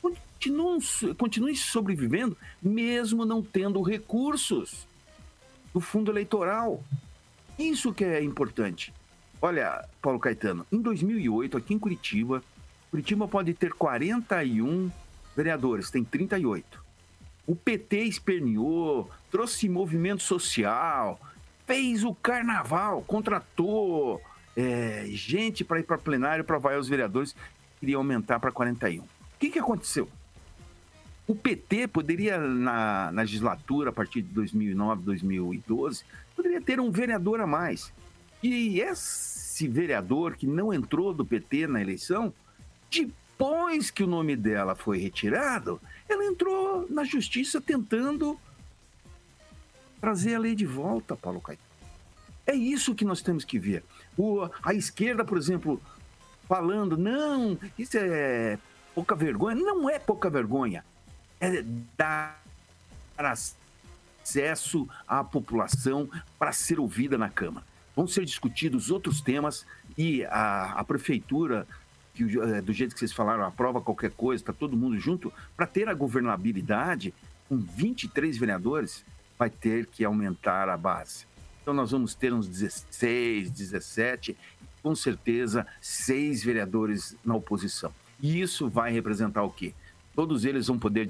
[0.00, 0.80] continuem,
[1.18, 4.86] continuem sobrevivendo, mesmo não tendo recursos
[5.74, 6.82] do fundo eleitoral.
[7.58, 8.94] Isso que é importante.
[9.42, 12.42] Olha, Paulo Caetano, em 2008, aqui em Curitiba,
[12.90, 14.90] Curitiba pode ter 41
[15.34, 16.84] vereadores, tem 38.
[17.46, 21.18] O PT esperneou, trouxe movimento social,
[21.66, 24.20] fez o carnaval, contratou
[24.56, 27.34] é, gente para ir para plenário para vai os vereadores,
[27.78, 29.02] queria aumentar para 41.
[29.02, 30.06] O que, que aconteceu?
[31.26, 36.04] O PT poderia, na, na legislatura, a partir de 2009, 2012,
[36.36, 37.92] poderia ter um vereador a mais.
[38.42, 42.32] E esse vereador que não entrou do PT na eleição,
[42.90, 48.38] depois que o nome dela foi retirado, ela entrou na justiça tentando
[50.00, 51.68] trazer a lei de volta, Paulo Caetano.
[52.46, 53.84] É isso que nós temos que ver.
[54.16, 55.80] O, a esquerda, por exemplo,
[56.48, 58.58] falando, não, isso é
[58.94, 59.54] pouca vergonha.
[59.54, 60.84] Não é pouca vergonha.
[61.40, 61.62] É
[61.96, 62.42] dar
[63.16, 67.64] acesso à população para ser ouvida na Câmara.
[68.00, 69.66] Vão ser discutidos outros temas
[69.98, 71.66] e a, a prefeitura,
[72.14, 75.66] que, é, do jeito que vocês falaram, aprova qualquer coisa, está todo mundo junto, para
[75.66, 77.12] ter a governabilidade,
[77.46, 79.04] com 23 vereadores,
[79.38, 81.26] vai ter que aumentar a base.
[81.60, 84.34] Então nós vamos ter uns 16, 17,
[84.82, 87.92] com certeza seis vereadores na oposição.
[88.18, 89.74] E isso vai representar o quê?
[90.16, 91.06] Todos eles vão poder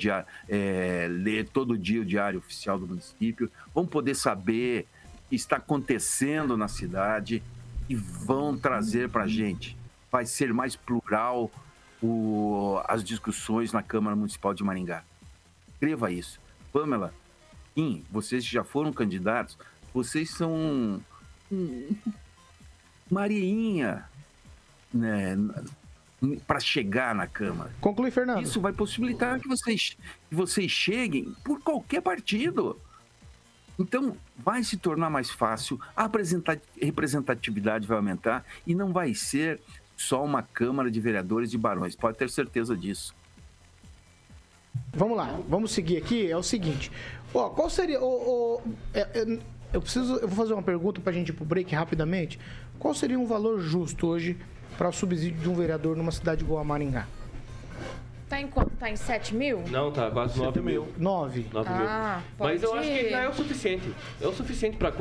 [0.48, 4.88] é, ler todo dia o diário oficial do município, vão poder saber
[5.30, 7.42] que está acontecendo na cidade
[7.88, 9.76] e vão trazer para a gente.
[10.10, 11.50] Vai ser mais plural
[12.02, 15.04] o, as discussões na Câmara Municipal de Maringá.
[15.68, 16.40] Escreva isso.
[16.72, 17.14] Pamela,
[17.74, 19.56] Kim, vocês já foram candidatos,
[19.94, 21.00] vocês são
[23.10, 24.04] Mariinha,
[24.92, 25.36] né,
[26.46, 27.72] para chegar na Câmara.
[27.80, 28.42] Conclui, Fernando.
[28.42, 29.96] Isso vai possibilitar que vocês,
[30.28, 32.80] que vocês cheguem por qualquer partido.
[33.80, 36.08] Então, vai se tornar mais fácil, a
[36.80, 39.58] representatividade vai aumentar e não vai ser
[39.96, 43.14] só uma Câmara de Vereadores de Barões, pode ter certeza disso.
[44.92, 46.30] Vamos lá, vamos seguir aqui.
[46.30, 46.92] É o seguinte:
[47.32, 47.98] ó, qual seria.
[48.92, 49.38] É, é,
[49.72, 50.16] eu preciso.
[50.16, 52.38] Eu vou fazer uma pergunta para a gente ir pro break rapidamente.
[52.78, 54.36] Qual seria um valor justo hoje
[54.76, 57.06] para o subsídio de um vereador numa cidade igual a Maringá?
[58.30, 58.70] Tá em quanto?
[58.76, 59.64] Tá em 7 mil?
[59.72, 60.86] Não, tá quase 9 mil.
[60.96, 61.46] 9.
[61.52, 61.84] 9 mil.
[61.88, 63.10] Ah, Mas eu pode acho que ir.
[63.10, 63.94] já é o suficiente.
[64.20, 64.92] É o suficiente para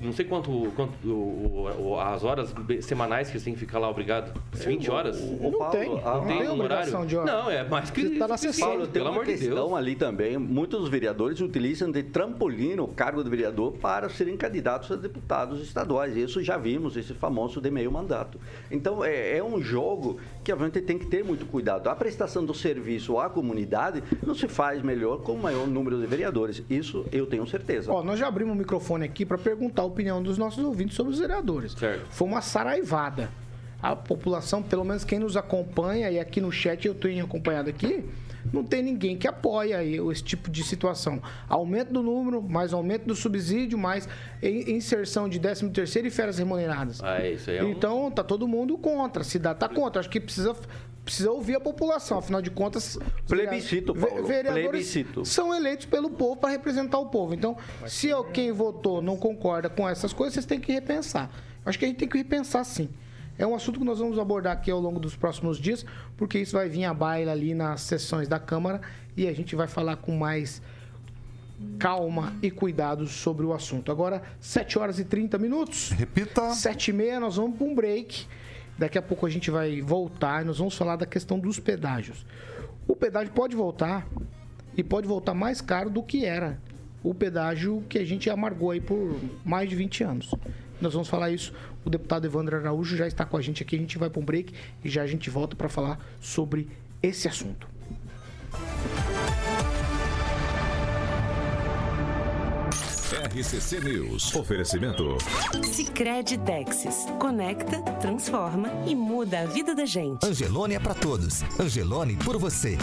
[0.00, 2.52] não sei quanto, quanto o- o- as horas
[2.82, 4.38] semanais que você tem que ficar lá obrigado.
[4.52, 5.18] 20 horas?
[5.20, 5.82] o Não Paulo, tem.
[6.04, 7.06] a- Não tem tem um obrigação horário?
[7.08, 7.32] de hora.
[7.32, 8.68] Não, é mais que Você tá na sessão.
[8.68, 9.72] Paulo, tem pelo uma amor de questão Deus.
[9.78, 10.36] ali também.
[10.36, 16.16] Muitos vereadores utilizam de trampolim o cargo de vereador para serem candidatos a deputados estaduais.
[16.16, 18.38] Isso já vimos, esse famoso de meio mandato.
[18.70, 21.88] Então, é, é um jogo que a gente tem que ter muito cuidado.
[21.88, 26.06] A prestação do serviço à comunidade não se faz melhor com o maior número de
[26.06, 26.62] vereadores.
[26.68, 27.92] Isso eu tenho certeza.
[27.92, 31.12] Ó, nós já abrimos o microfone aqui para perguntar a opinião dos nossos ouvintes sobre
[31.12, 31.72] os vereadores.
[31.72, 32.06] Certo.
[32.10, 33.30] Foi uma saraivada.
[33.82, 38.02] A população, pelo menos quem nos acompanha, e aqui no chat eu tenho acompanhado aqui,
[38.50, 41.20] não tem ninguém que apoia aí esse tipo de situação.
[41.48, 44.08] Aumento do número, mais aumento do subsídio, mais
[44.42, 47.02] in- inserção de 13 terceiro e férias remuneradas.
[47.02, 49.20] Ah, isso aí é um- Então, tá todo mundo contra.
[49.20, 50.00] A cidade tá contra.
[50.00, 50.54] Acho que precisa,
[51.04, 52.18] precisa ouvir a população.
[52.18, 54.26] Afinal de contas, Plebiscito, Paulo.
[54.26, 55.24] vereadores Plebiscito.
[55.24, 57.34] são eleitos pelo povo para representar o povo.
[57.34, 61.30] Então, se quem votou não concorda com essas coisas, vocês têm que repensar.
[61.64, 62.88] Acho que a gente tem que repensar sim.
[63.36, 65.84] É um assunto que nós vamos abordar aqui ao longo dos próximos dias,
[66.16, 68.80] porque isso vai vir à baila ali nas sessões da Câmara
[69.16, 70.62] e a gente vai falar com mais
[71.78, 73.90] calma e cuidado sobre o assunto.
[73.90, 75.90] Agora, 7 horas e 30 minutos.
[75.90, 76.50] Repita.
[76.50, 78.26] 7 e meia, nós vamos para um break.
[78.78, 82.26] Daqui a pouco a gente vai voltar e nós vamos falar da questão dos pedágios.
[82.86, 84.06] O pedágio pode voltar
[84.76, 86.58] e pode voltar mais caro do que era
[87.02, 90.34] o pedágio que a gente amargou aí por mais de 20 anos.
[90.80, 91.52] Nós vamos falar isso.
[91.84, 93.76] O deputado Evandro Araújo já está com a gente aqui.
[93.76, 96.68] A gente vai para um break e já a gente volta para falar sobre
[97.02, 97.68] esse assunto.
[103.34, 104.32] RCC News.
[104.36, 105.18] Oferecimento.
[105.64, 107.04] Sicredi Texas.
[107.18, 110.24] Conecta, transforma e muda a vida da gente.
[110.24, 111.42] Angelone é para todos.
[111.58, 112.78] Angelone por você.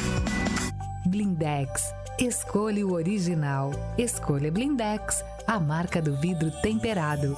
[1.05, 1.93] Blindex.
[2.19, 3.71] Escolha o original.
[3.97, 7.33] Escolha Blindex, a marca do vidro temperado.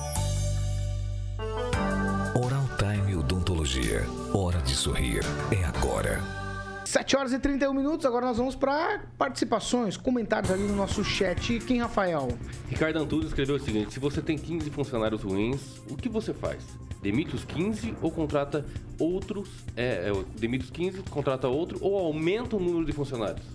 [2.34, 4.08] Oral Time Odontologia.
[4.34, 5.22] Hora de sorrir.
[5.52, 6.43] É agora.
[6.86, 11.60] 7 horas e 31 minutos, agora nós vamos para participações, comentários ali no nosso chat.
[11.60, 12.28] Quem, Rafael?
[12.70, 16.64] Ricardo Antunes escreveu o seguinte: se você tem 15 funcionários ruins, o que você faz?
[17.02, 18.66] Demite os 15 ou contrata
[19.00, 19.50] outros?
[19.76, 23.46] É, é, demite os 15, contrata outro ou aumenta o número de funcionários?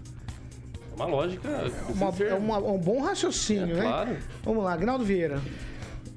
[0.93, 1.49] É uma lógica.
[1.89, 3.83] Uma- ser- é uma- um bom raciocínio, É, né?
[3.83, 4.17] claro.
[4.43, 5.41] Vamos lá, Agnaldo Vieira.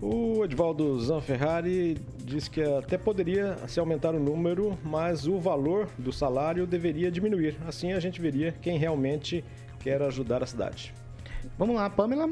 [0.01, 6.11] O Edvaldo Zanferrari diz que até poderia se aumentar o número, mas o valor do
[6.11, 7.57] salário deveria diminuir.
[7.67, 9.43] Assim a gente veria quem realmente
[9.79, 10.93] quer ajudar a cidade.
[11.57, 12.29] Vamos lá, Pamela.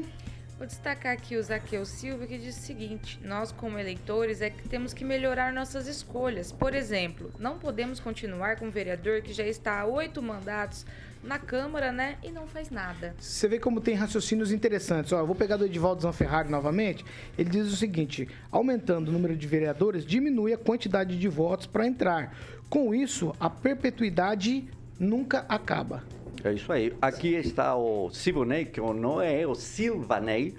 [0.56, 4.68] Vou destacar aqui o Zaqueu Silva que diz o seguinte: nós, como eleitores, é que
[4.68, 6.52] temos que melhorar nossas escolhas.
[6.52, 10.84] Por exemplo, não podemos continuar com um vereador que já está há oito mandatos
[11.22, 12.16] na Câmara, né?
[12.22, 13.14] E não faz nada.
[13.18, 15.12] Você vê como tem raciocínios interessantes.
[15.12, 17.04] Ó, eu vou pegar do Edivaldo Zanferrari novamente.
[17.36, 21.86] Ele diz o seguinte: aumentando o número de vereadores, diminui a quantidade de votos para
[21.86, 22.34] entrar.
[22.68, 26.04] Com isso, a perpetuidade nunca acaba.
[26.42, 26.94] É isso aí.
[27.02, 30.54] Aqui está o Silvanei, que não é o Silvanei,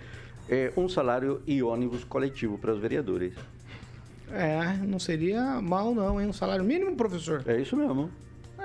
[0.48, 3.34] é um salário e ônibus coletivo para os vereadores.
[4.32, 6.28] É, não seria mal, não, hein?
[6.28, 7.44] Um salário mínimo, professor?
[7.48, 8.10] É isso mesmo.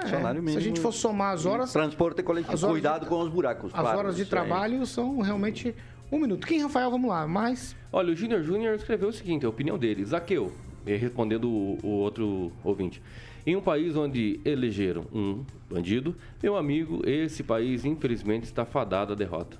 [0.05, 0.61] É, salário mínimo.
[0.61, 1.73] Se a gente for somar as horas.
[1.73, 2.69] Transporte coletivo.
[2.69, 3.73] Cuidado de- com os buracos.
[3.75, 4.29] As claro, horas de aí.
[4.29, 5.75] trabalho são realmente
[6.11, 6.47] um minuto.
[6.47, 6.91] Quem, Rafael?
[6.91, 7.75] Vamos lá, mais.
[7.93, 10.05] Olha, o Júnior Júnior escreveu o seguinte, a opinião dele.
[10.05, 10.53] Zaqueu,
[10.87, 13.03] eh, respondendo o, o outro ouvinte.
[13.47, 19.17] Em um país onde elegeram um bandido, meu amigo, esse país infelizmente está fadado à
[19.17, 19.57] derrota.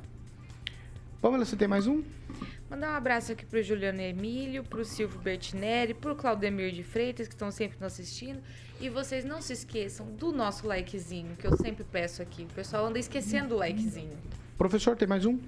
[1.21, 2.03] Pamela, você tem mais um?
[2.69, 7.35] Mandar um abraço aqui pro Juliano Emílio, pro Silvio Bertinelli, pro Claudemir de Freitas, que
[7.35, 8.41] estão sempre nos assistindo.
[8.79, 12.43] E vocês não se esqueçam do nosso likezinho, que eu sempre peço aqui.
[12.43, 14.13] O pessoal anda esquecendo o likezinho.
[14.59, 15.39] Professor, tem mais um?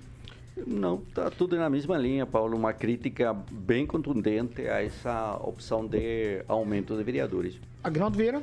[0.66, 2.56] Não, está tudo na mesma linha, Paulo.
[2.56, 7.54] Uma crítica bem contundente a essa opção de aumento de vereadores.
[7.84, 8.40] Agnaldo Vieira.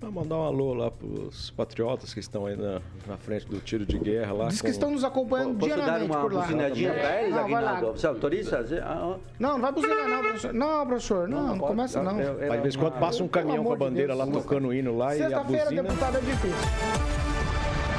[0.00, 3.84] Vou mandar um alô lá pros patriotas que estão aí na, na frente do tiro
[3.84, 4.46] de guerra lá.
[4.48, 6.42] Diz que com- estão nos acompanhando Posso dar diariamente uma por lá.
[6.42, 7.70] buzinadinha para eles, Não, vai lá.
[7.72, 7.98] Aguinaldo?
[8.00, 8.58] Você autoriza?
[8.84, 9.16] Ah, ah.
[9.40, 10.54] Não, não vai buzinar não, professor.
[10.54, 11.70] Não, professor, não, não, pode.
[11.72, 12.20] começa não.
[12.20, 14.26] Eu- eu- Aí, de vez em quando passa um caminhão com a bandeira Deus.
[14.28, 15.82] lá tocando o hino lá e a Sexta-feira, buzina.
[15.82, 16.68] deputado, é difícil.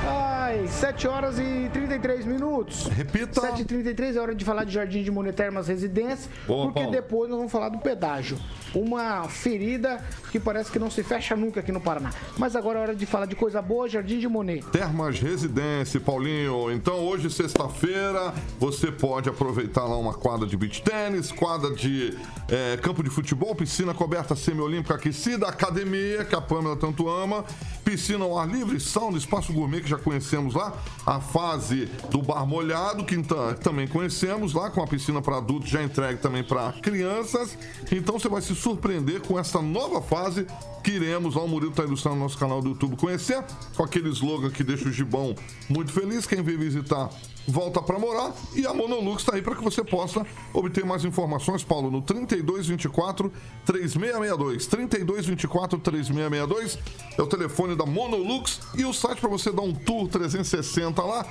[0.08, 2.86] Ai, 7 horas e 33 minutos.
[2.88, 3.42] Repita.
[3.42, 6.92] 7 e 33 é hora de falar de Jardim de Monetermas Residência, porque Paulo.
[6.92, 8.38] depois nós vamos falar do pedágio.
[8.74, 12.12] Uma ferida que parece que não se fecha nunca aqui no Paraná.
[12.38, 14.64] Mas agora é hora de falar de coisa boa, Jardim de Monet.
[14.72, 16.72] Termas Residência, Paulinho.
[16.72, 22.18] Então, hoje, sexta-feira, você pode aproveitar lá uma quadra de beach tênis, quadra de
[22.50, 27.44] eh, campo de futebol, piscina coberta semiolímpica aquecida, academia, que a Pâmela tanto ama,
[27.84, 30.74] piscina ao ar livre, sauna, espaço gourmet, que já conhecemos lá,
[31.06, 33.16] a fase do bar molhado, que
[33.64, 37.58] também conhecemos lá, com a piscina para adultos já entregue também para crianças.
[37.92, 40.46] Então, você vai se surpreender com essa nova fase
[40.84, 43.44] que iremos, lá o Murilo está ilustrando no nosso canal do YouTube, conhecer,
[43.76, 45.36] com aquele slogan que deixa o Gibão
[45.70, 46.26] muito feliz.
[46.26, 47.10] Quem vem visitar,
[47.48, 48.34] volta para morar.
[48.56, 53.32] E a Monolux está aí para que você possa obter mais informações, Paulo, no 3224
[53.66, 54.66] 3662.
[54.68, 56.80] 3224 3662
[57.18, 61.26] é o telefone da Monolux e o site para você dar um tour 360 lá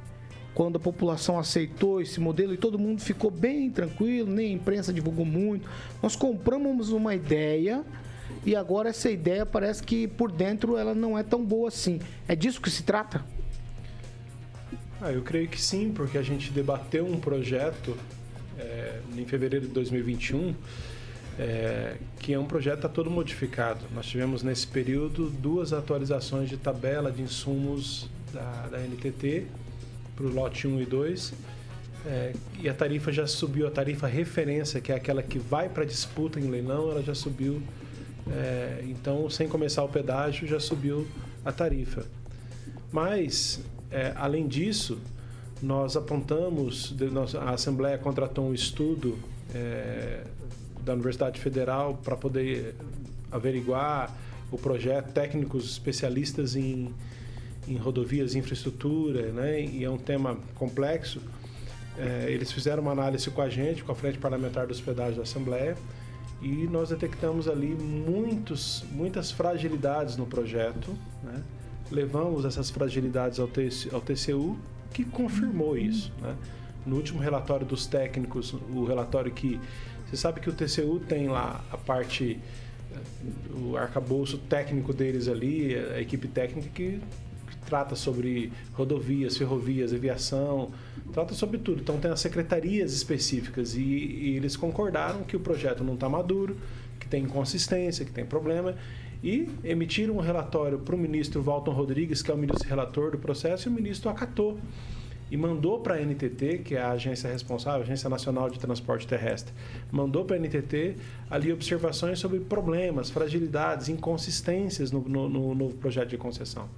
[0.54, 4.92] quando a população aceitou esse modelo e todo mundo ficou bem tranquilo, nem a imprensa
[4.92, 5.68] divulgou muito.
[6.02, 7.84] Nós compramos uma ideia
[8.46, 11.98] e agora essa ideia parece que por dentro ela não é tão boa assim.
[12.28, 13.24] É disso que se trata?
[15.00, 17.96] Ah, eu creio que sim, porque a gente debateu um projeto
[18.58, 20.54] é, em fevereiro de 2021
[21.38, 23.84] é, que é um projeto tá todo modificado.
[23.94, 29.46] Nós tivemos nesse período duas atualizações de tabela de insumos da, da NTT
[30.14, 31.34] para o lote 1 e 2.
[32.06, 35.84] É, e a tarifa já subiu, a tarifa referência, que é aquela que vai para
[35.84, 37.62] disputa em leilão, ela já subiu.
[38.30, 41.06] É, então, sem começar o pedágio, já subiu
[41.44, 42.06] a tarifa.
[42.92, 43.60] Mas,
[43.90, 44.98] é, além disso,
[45.62, 46.94] nós apontamos,
[47.40, 49.18] a Assembleia contratou um estudo
[49.54, 50.24] é,
[50.84, 52.74] da Universidade Federal para poder
[53.30, 54.14] averiguar
[54.50, 56.94] o projeto, técnicos especialistas em,
[57.66, 59.60] em rodovias e infraestrutura, né?
[59.60, 61.20] e é um tema complexo.
[61.98, 65.22] É, eles fizeram uma análise com a gente, com a Frente Parlamentar dos Pedágios da
[65.22, 65.76] Assembleia,
[66.42, 70.94] e nós detectamos ali muitos, muitas fragilidades no projeto.
[71.22, 71.42] Né?
[71.90, 73.48] Levamos essas fragilidades ao,
[73.92, 74.58] ao TCU,
[74.92, 76.12] que confirmou isso.
[76.20, 76.36] Né?
[76.84, 79.58] No último relatório dos técnicos, o relatório que
[80.14, 82.38] você sabe que o TCU tem lá a parte,
[83.52, 87.00] o arcabouço técnico deles ali, a equipe técnica que,
[87.48, 90.70] que trata sobre rodovias, ferrovias, aviação,
[91.12, 91.80] trata sobre tudo.
[91.80, 96.56] Então tem as secretarias específicas e, e eles concordaram que o projeto não está maduro,
[97.00, 98.76] que tem inconsistência, que tem problema
[99.22, 103.18] e emitiram um relatório para o ministro Walton Rodrigues, que é o ministro relator do
[103.18, 104.60] processo, e o ministro acatou
[105.30, 109.52] e mandou para a NTT, que é a agência responsável, Agência Nacional de Transporte Terrestre,
[109.90, 110.96] mandou para a NTT
[111.30, 116.68] ali observações sobre problemas, fragilidades, inconsistências no, no, no novo projeto de concessão.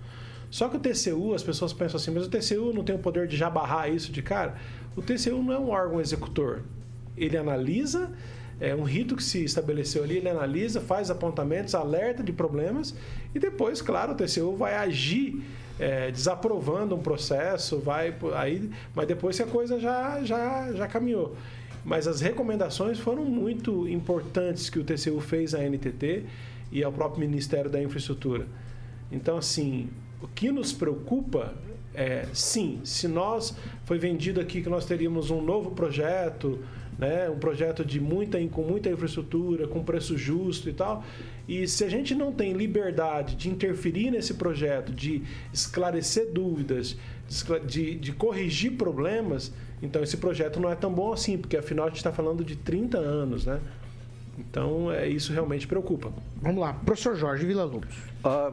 [0.51, 3.27] Só que o TCU, as pessoas pensam assim, mas o TCU não tem o poder
[3.27, 4.55] de já barrar isso de cara?
[4.95, 6.63] O TCU não é um órgão executor.
[7.17, 8.13] Ele analisa,
[8.61, 12.95] é um rito que se estabeleceu ali, ele analisa, faz apontamentos, alerta de problemas
[13.35, 15.43] e depois, claro, o TCU vai agir
[15.79, 21.37] é, desaprovando um processo, vai aí, mas depois que a coisa já, já, já caminhou.
[21.85, 26.25] Mas as recomendações foram muito importantes que o TCU fez à NTT
[26.73, 28.47] e ao próprio Ministério da Infraestrutura.
[29.13, 29.89] Então, assim,
[30.21, 31.55] o que nos preocupa
[31.95, 36.59] é, sim, se nós foi vendido aqui que nós teríamos um novo projeto,
[36.99, 41.03] né, um projeto de muita com muita infraestrutura, com preço justo e tal,
[41.49, 45.23] e se a gente não tem liberdade de interferir nesse projeto, de
[45.53, 46.97] esclarecer dúvidas,
[47.67, 51.89] de, de corrigir problemas, então esse projeto não é tão bom assim, porque afinal a
[51.89, 53.61] gente está falando de 30 anos, né?
[54.39, 56.13] Então, é, isso realmente preocupa.
[56.43, 57.97] Vamos lá, professor Jorge Vila Lobos.
[58.25, 58.53] Uh,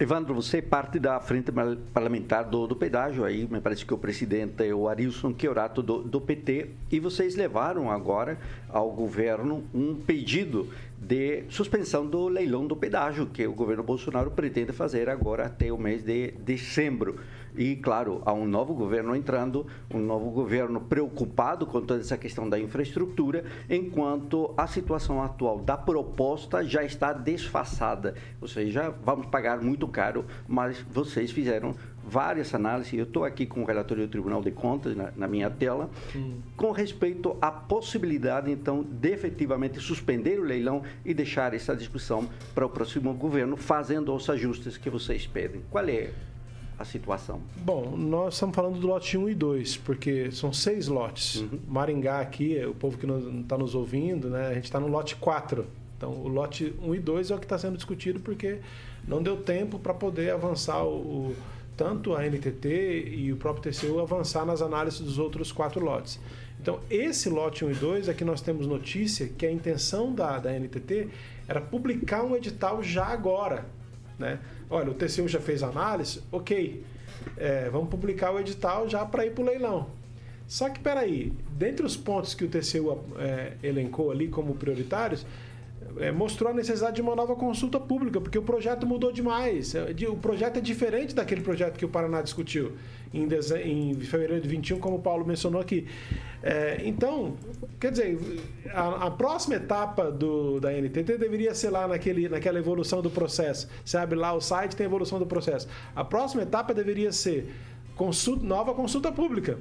[0.00, 1.52] Evandro, você é parte da frente
[1.92, 6.02] parlamentar do, do pedágio aí, me parece que o presidente é o Arilson Chiorato do,
[6.02, 8.38] do PT, e vocês levaram agora
[8.70, 10.70] ao governo um pedido
[11.00, 15.78] de suspensão do leilão do pedágio, que o governo Bolsonaro pretende fazer agora até o
[15.78, 17.18] mês de dezembro.
[17.56, 22.48] E, claro, há um novo governo entrando, um novo governo preocupado com toda essa questão
[22.48, 28.14] da infraestrutura, enquanto a situação atual da proposta já está desfaçada.
[28.40, 31.74] Ou seja, vamos pagar muito caro, mas vocês fizeram
[32.04, 35.50] várias análises, eu estou aqui com o relatório do Tribunal de Contas na, na minha
[35.50, 36.38] tela, hum.
[36.56, 42.64] com respeito à possibilidade, então, de efetivamente suspender o leilão e deixar essa discussão para
[42.64, 45.62] o próximo governo, fazendo os ajustes que vocês pedem.
[45.70, 46.10] Qual é
[46.78, 47.40] a situação?
[47.56, 51.36] Bom, nós estamos falando do lote 1 e 2, porque são seis lotes.
[51.36, 51.60] Uhum.
[51.68, 55.66] Maringá aqui, o povo que está nos ouvindo, né, a gente está no lote 4.
[55.96, 58.60] Então, o lote 1 e 2 é o que está sendo discutido porque
[59.06, 60.88] não deu tempo para poder avançar o,
[61.28, 61.36] o
[61.80, 66.20] tanto a NTT e o próprio TCU avançar nas análises dos outros quatro lotes.
[66.60, 70.38] Então, esse lote 1 e 2 é que nós temos notícia que a intenção da,
[70.38, 71.08] da NTT
[71.48, 73.64] era publicar um edital já agora.
[74.18, 74.38] Né?
[74.68, 76.84] Olha, o TCU já fez análise, ok,
[77.38, 79.88] é, vamos publicar o edital já para ir para o leilão.
[80.46, 85.24] Só que, peraí, dentre os pontos que o TCU é, elencou ali como prioritários,
[85.98, 89.74] é, mostrou a necessidade de uma nova consulta pública, porque o projeto mudou demais.
[89.74, 92.72] É, o projeto é diferente daquele projeto que o Paraná discutiu
[93.12, 93.28] em,
[93.64, 95.86] em fevereiro de 21, como o Paulo mencionou aqui.
[96.42, 97.36] É, então,
[97.78, 98.18] quer dizer,
[98.72, 103.68] a, a, próxima etapa do, da NTT deveria ser lá naquele, naquela evolução do processo.
[103.84, 105.68] Você abre lá o site, tem a evolução do processo.
[105.94, 107.52] A próxima etapa deveria ser
[107.94, 109.58] consulta, nova consulta pública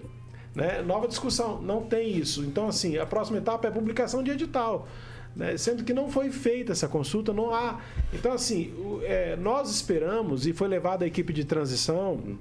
[0.56, 0.82] Né?
[0.82, 2.44] Nova discussão, não tem isso.
[2.44, 4.88] Então, assim, a próxima etapa é publicação de edital.
[5.36, 5.58] Né?
[5.58, 7.80] Sendo que não foi feita essa consulta, não há.
[8.14, 8.74] Então, assim,
[9.04, 12.38] é, nós esperamos, e foi levada a equipe de transição,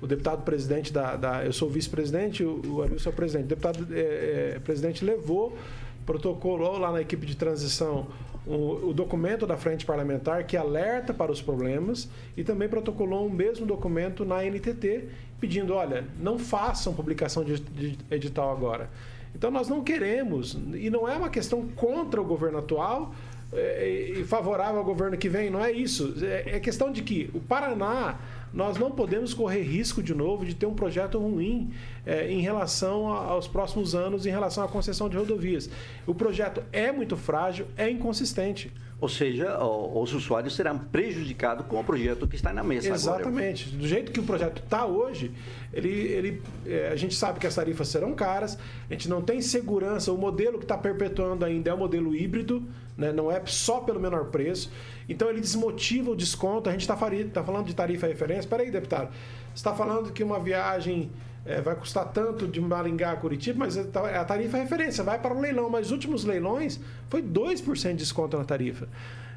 [0.00, 1.16] o deputado presidente da.
[1.16, 3.44] da eu sou vice-presidente, o, o é o presidente.
[3.44, 5.56] O deputado é, é, presidente levou,
[6.04, 8.08] protocolou lá na equipe de transição
[8.46, 13.30] o, o, documento da frente parlamentar que alerta para os problemas e também protocolou o
[13.30, 15.04] mesmo documento na NTT
[15.40, 18.90] pedindo, olha, não façam publicação de, de edital agora.
[19.34, 23.14] Então nós não queremos, e não é uma questão contra o governo atual
[23.52, 26.14] é, e favorável ao governo que vem, não é isso.
[26.22, 28.18] É, é questão de que o Paraná
[28.52, 31.70] nós não podemos correr risco de novo de ter um projeto ruim
[32.04, 35.70] é, em relação aos próximos anos, em relação à concessão de rodovias.
[36.06, 38.72] O projeto é muito frágil, é inconsistente.
[39.02, 43.64] Ou seja, os usuários serão prejudicados com o projeto que está na mesa Exatamente.
[43.64, 43.78] Agora.
[43.80, 45.32] Do jeito que o projeto está hoje,
[45.72, 48.56] ele, ele, é, a gente sabe que as tarifas serão caras,
[48.88, 52.62] a gente não tem segurança, o modelo que está perpetuando ainda é o modelo híbrido,
[52.96, 53.12] né?
[53.12, 54.70] não é só pelo menor preço.
[55.08, 56.68] Então ele desmotiva o desconto.
[56.68, 58.42] A gente está tá falando de tarifa referência.
[58.42, 59.08] Espera aí, deputado.
[59.08, 61.10] Você está falando que uma viagem
[61.44, 65.34] é, vai custar tanto de Maringá a Curitiba, mas a tarifa é referência, vai para
[65.34, 65.68] o leilão.
[65.68, 66.78] Mas os últimos leilões
[67.08, 68.88] foi 2% de desconto na tarifa.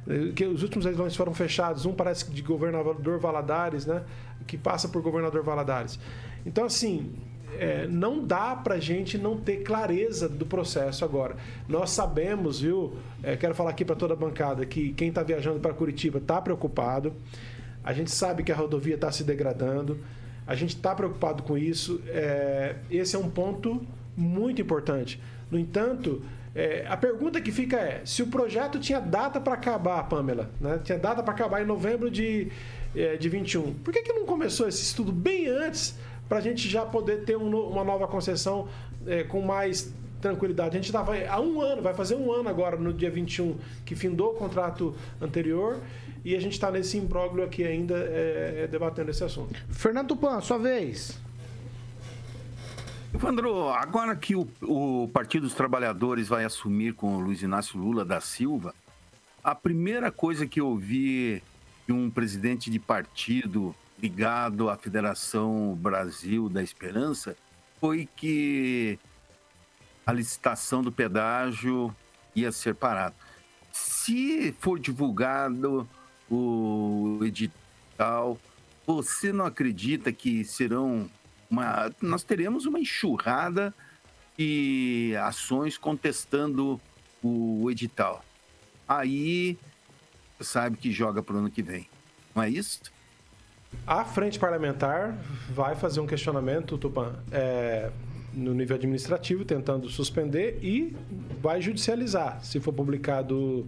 [0.07, 4.03] É, que os últimos leilões foram fechados, um parece de governador Valadares, né?
[4.45, 5.99] Que passa por governador Valadares.
[6.45, 7.11] Então, assim,
[7.57, 11.35] é, não dá para gente não ter clareza do processo agora.
[11.67, 12.97] Nós sabemos, viu?
[13.23, 16.39] É, quero falar aqui para toda a bancada que quem está viajando para Curitiba está
[16.39, 17.13] preocupado.
[17.83, 19.99] A gente sabe que a rodovia está se degradando.
[20.47, 22.01] A gente está preocupado com isso.
[22.07, 23.85] É, esse é um ponto
[24.15, 25.19] muito importante.
[25.49, 26.21] No entanto,
[26.55, 30.79] é, a pergunta que fica é: se o projeto tinha data para acabar, Pamela, né?
[30.83, 32.47] tinha data para acabar em novembro de,
[32.95, 35.97] é, de 21, por que, que não começou esse estudo bem antes
[36.29, 38.69] para a gente já poder ter um, uma nova concessão
[39.05, 40.69] é, com mais tranquilidade?
[40.69, 43.93] A gente estava há um ano, vai fazer um ano agora, no dia 21, que
[43.93, 45.81] findou o contrato anterior
[46.25, 49.53] e a gente está nesse imbróglio aqui ainda é, é, debatendo esse assunto.
[49.69, 51.19] Fernando Tupan, sua vez.
[53.13, 58.03] Evandro, agora que o, o Partido dos Trabalhadores vai assumir com o Luiz Inácio Lula
[58.03, 58.73] da Silva,
[59.43, 61.43] a primeira coisa que eu vi
[61.85, 67.37] de um presidente de partido ligado à Federação Brasil da Esperança
[67.79, 68.97] foi que
[70.03, 71.95] a licitação do pedágio
[72.35, 73.15] ia ser parada.
[73.71, 75.87] Se for divulgado
[76.29, 78.37] o edital.
[78.85, 81.09] Você não acredita que serão
[81.49, 81.91] uma.
[82.01, 83.73] Nós teremos uma enxurrada
[84.37, 86.79] de ações contestando
[87.23, 88.23] o edital.
[88.87, 89.57] Aí
[90.39, 91.87] sabe que joga para o ano que vem.
[92.35, 92.81] Não é isso?
[93.87, 95.17] A frente parlamentar
[95.49, 97.91] vai fazer um questionamento, Tupan, é,
[98.33, 100.95] no nível administrativo, tentando suspender e
[101.41, 103.67] vai judicializar, se for publicado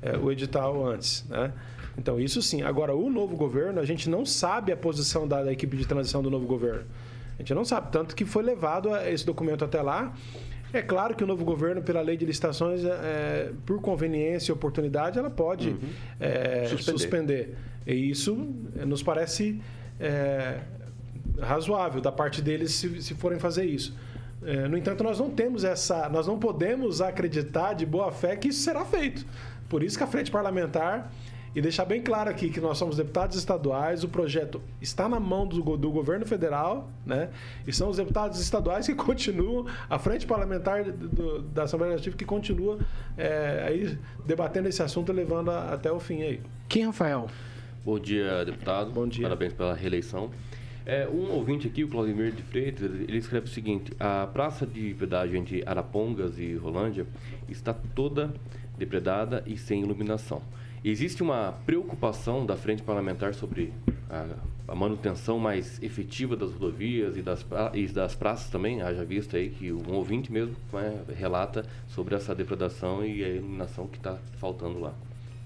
[0.00, 1.24] é, o edital antes.
[1.28, 1.52] Né?
[1.96, 2.62] Então, isso sim.
[2.62, 6.22] Agora, o novo governo, a gente não sabe a posição da, da equipe de transição
[6.22, 6.84] do novo governo.
[7.38, 7.90] A gente não sabe.
[7.90, 10.14] Tanto que foi levado esse documento até lá.
[10.72, 15.18] É claro que o novo governo, pela lei de licitações, é, por conveniência e oportunidade,
[15.18, 15.78] ela pode uhum.
[16.18, 16.98] é, suspender.
[16.98, 17.56] suspender.
[17.86, 19.60] E isso é, nos parece
[20.00, 20.60] é,
[21.38, 23.94] razoável da parte deles se, se forem fazer isso.
[24.44, 28.48] É, no entanto, nós não temos essa, nós não podemos acreditar de boa fé que
[28.48, 29.26] isso será feito.
[29.68, 31.12] Por isso que a frente parlamentar
[31.54, 35.46] e deixar bem claro aqui que nós somos deputados estaduais, o projeto está na mão
[35.46, 37.28] do, do governo federal, né?
[37.66, 42.24] E são os deputados estaduais que continuam, a frente parlamentar do, da Assembleia Legislativa que
[42.24, 42.78] continua
[43.18, 46.40] é, aí debatendo esse assunto e levando a, até o fim aí.
[46.68, 47.28] Quem, Rafael?
[47.84, 48.90] Bom dia, deputado.
[48.90, 49.24] Bom dia.
[49.24, 50.30] Parabéns pela reeleição.
[50.86, 54.94] É, um ouvinte aqui, o Claudemir de Freitas, ele escreve o seguinte: a praça de
[54.94, 57.06] pedágio entre Arapongas e Rolândia
[57.48, 58.32] está toda
[58.78, 60.42] depredada e sem iluminação.
[60.84, 63.72] Existe uma preocupação da frente parlamentar sobre
[64.10, 64.26] a,
[64.66, 69.50] a manutenção mais efetiva das rodovias e das, e das praças também, haja visto aí
[69.50, 74.80] que um ouvinte mesmo né, relata sobre essa depredação e a iluminação que está faltando
[74.80, 74.92] lá.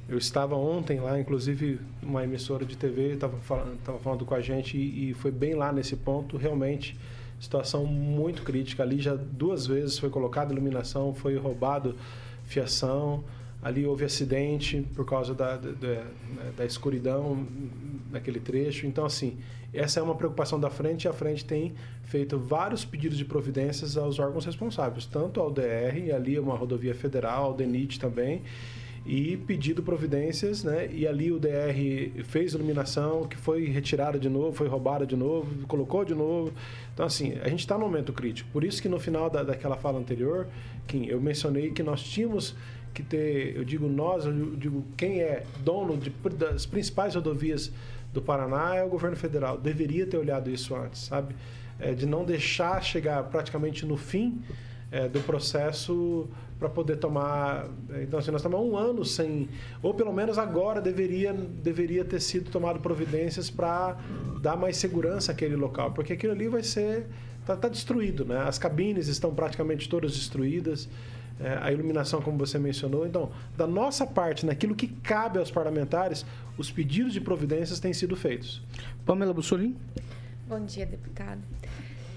[0.09, 4.79] Eu estava ontem lá, inclusive uma emissora de TV estava falando, falando com a gente
[4.79, 6.97] e, e foi bem lá nesse ponto, realmente
[7.39, 8.83] situação muito crítica.
[8.83, 11.95] Ali já duas vezes foi colocada iluminação, foi roubado
[12.45, 13.25] fiação,
[13.67, 16.05] ali houve acidente por causa da, da,
[16.57, 17.45] da, escuridão
[18.13, 18.87] naquele trecho.
[18.87, 19.39] Então, assim,
[19.75, 23.97] essa é uma preocupação da frente e a frente tem feito vários pedidos de providências
[23.97, 28.43] aos órgãos responsáveis, tanto ao DR, ali é uma rodovia federal, ao DENIT também,
[29.05, 30.89] e pedido providências, né?
[30.93, 35.67] E ali o DR fez iluminação, que foi retirada de novo, foi roubada de novo,
[35.67, 36.53] colocou de novo.
[36.95, 38.49] Então, assim, a gente está num momento crítico.
[38.53, 40.47] Por isso que no final da, daquela fala anterior,
[40.87, 42.55] Kim, eu mencionei que nós tínhamos
[42.97, 47.71] que ter, eu digo nós, eu digo quem é dono de, das principais rodovias
[48.13, 49.59] do Paraná é o governo federal.
[49.59, 51.37] Deveria ter olhado isso antes, sabe?
[51.79, 54.41] É, de não deixar chegar praticamente no fim
[54.91, 56.27] é, do processo
[56.59, 57.67] para poder tomar.
[57.91, 59.49] é, Então, assim, nós estamos há um ano sem.
[59.83, 63.99] Ou pelo menos agora deveria, deveria ter sido tomado providências para
[64.41, 67.07] dar mais segurança àquele local, porque aquilo ali vai ser.
[67.43, 68.39] Está tá destruído, né?
[68.39, 70.89] As cabines estão praticamente todas destruídas.
[71.41, 73.07] É, a iluminação, como você mencionou.
[73.07, 76.25] Então, da nossa parte, naquilo que cabe aos parlamentares,
[76.57, 78.63] os pedidos de providências têm sido feitos.
[79.05, 79.77] Pamela Bussolini?
[80.49, 81.41] Bom dia, deputado.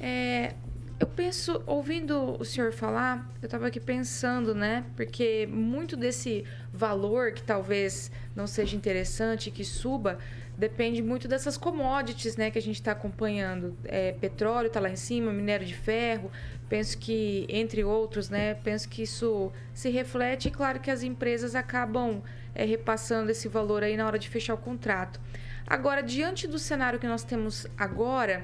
[0.02, 0.54] É,
[1.00, 4.84] eu penso, ouvindo o senhor falar, eu estava aqui pensando, né?
[4.98, 6.44] Porque muito desse
[6.74, 10.20] valor que talvez não seja interessante, que suba,
[10.58, 12.52] depende muito dessas commodities, né?
[12.52, 13.78] Que a gente está acompanhando.
[13.86, 16.30] É, petróleo está lá em cima, minério de ferro.
[16.68, 18.56] Penso que, entre outros, né?
[18.56, 22.22] Penso que isso se reflete e, claro, que as empresas acabam
[22.54, 25.18] é, repassando esse valor aí na hora de fechar o contrato.
[25.66, 28.44] Agora, diante do cenário que nós temos agora,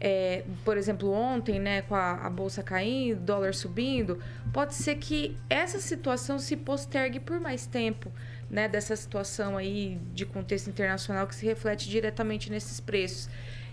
[0.00, 4.20] é, por exemplo, ontem, né, com a, a bolsa caindo, dólar subindo,
[4.52, 8.12] pode ser que essa situação se postergue por mais tempo,
[8.50, 13.28] né, dessa situação aí de contexto internacional que se reflete diretamente nesses preços.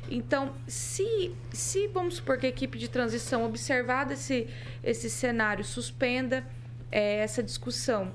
[0.09, 4.47] Então, se, se vamos supor que a equipe de transição, observado esse,
[4.83, 6.45] esse cenário, suspenda
[6.91, 8.11] é, essa discussão,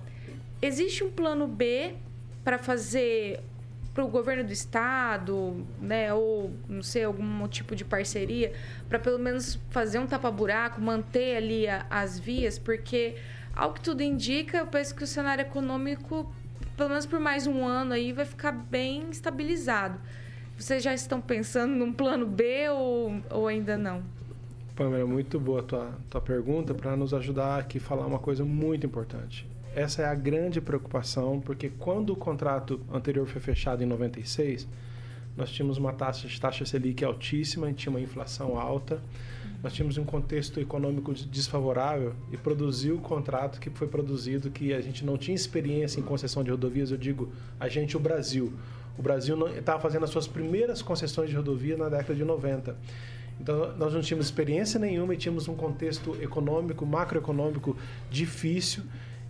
[0.61, 1.95] existe um plano B
[2.45, 3.41] para fazer
[3.99, 8.53] para o governo do estado, né, ou não sei algum tipo de parceria,
[8.89, 13.17] para pelo menos fazer um tapa-buraco, manter ali a, as vias, porque
[13.57, 16.33] ao que tudo indica, eu penso que o cenário econômico,
[16.77, 19.99] pelo menos por mais um ano aí, vai ficar bem estabilizado.
[20.57, 24.05] Vocês já estão pensando num plano B ou, ou ainda não?
[24.77, 28.45] Pamela, muito boa a tua, tua pergunta para nos ajudar aqui a falar uma coisa
[28.45, 29.45] muito importante.
[29.75, 34.67] Essa é a grande preocupação, porque quando o contrato anterior foi fechado em 96,
[35.37, 39.01] nós tínhamos uma taxa de taxa Selic altíssima, tinha uma inflação alta,
[39.63, 44.81] nós tínhamos um contexto econômico desfavorável e produziu o contrato que foi produzido, que a
[44.81, 48.53] gente não tinha experiência em concessão de rodovias, eu digo, a gente, o Brasil.
[48.99, 52.77] O Brasil estava fazendo as suas primeiras concessões de rodovia na década de 90.
[53.41, 57.77] Então, nós não tínhamos experiência nenhuma e tínhamos um contexto econômico, macroeconômico
[58.11, 58.83] difícil.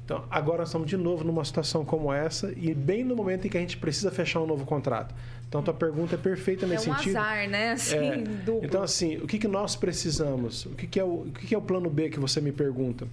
[0.08, 3.50] Então, agora nós estamos de novo numa situação como essa e bem no momento em
[3.50, 5.14] que a gente precisa fechar um novo contrato.
[5.46, 7.18] Então, tua pergunta é perfeita nesse é um sentido.
[7.18, 7.72] azar, né?
[7.72, 8.16] Assim, É.
[8.16, 8.64] duplo.
[8.64, 10.64] Então, assim, o que, que nós precisamos?
[10.64, 12.50] O que, que, é o, o que, que é o plano B que você me
[12.52, 13.06] pergunta?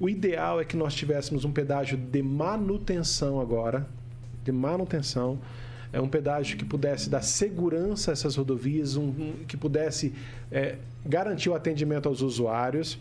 [0.00, 3.86] O ideal é que nós tivéssemos um pedágio de manutenção agora,
[4.42, 5.38] de manutenção,
[5.92, 10.12] é um pedágio que pudesse dar segurança a essas rodovias, um, um- que pudesse
[10.50, 12.98] é, garantir o atendimento aos usuários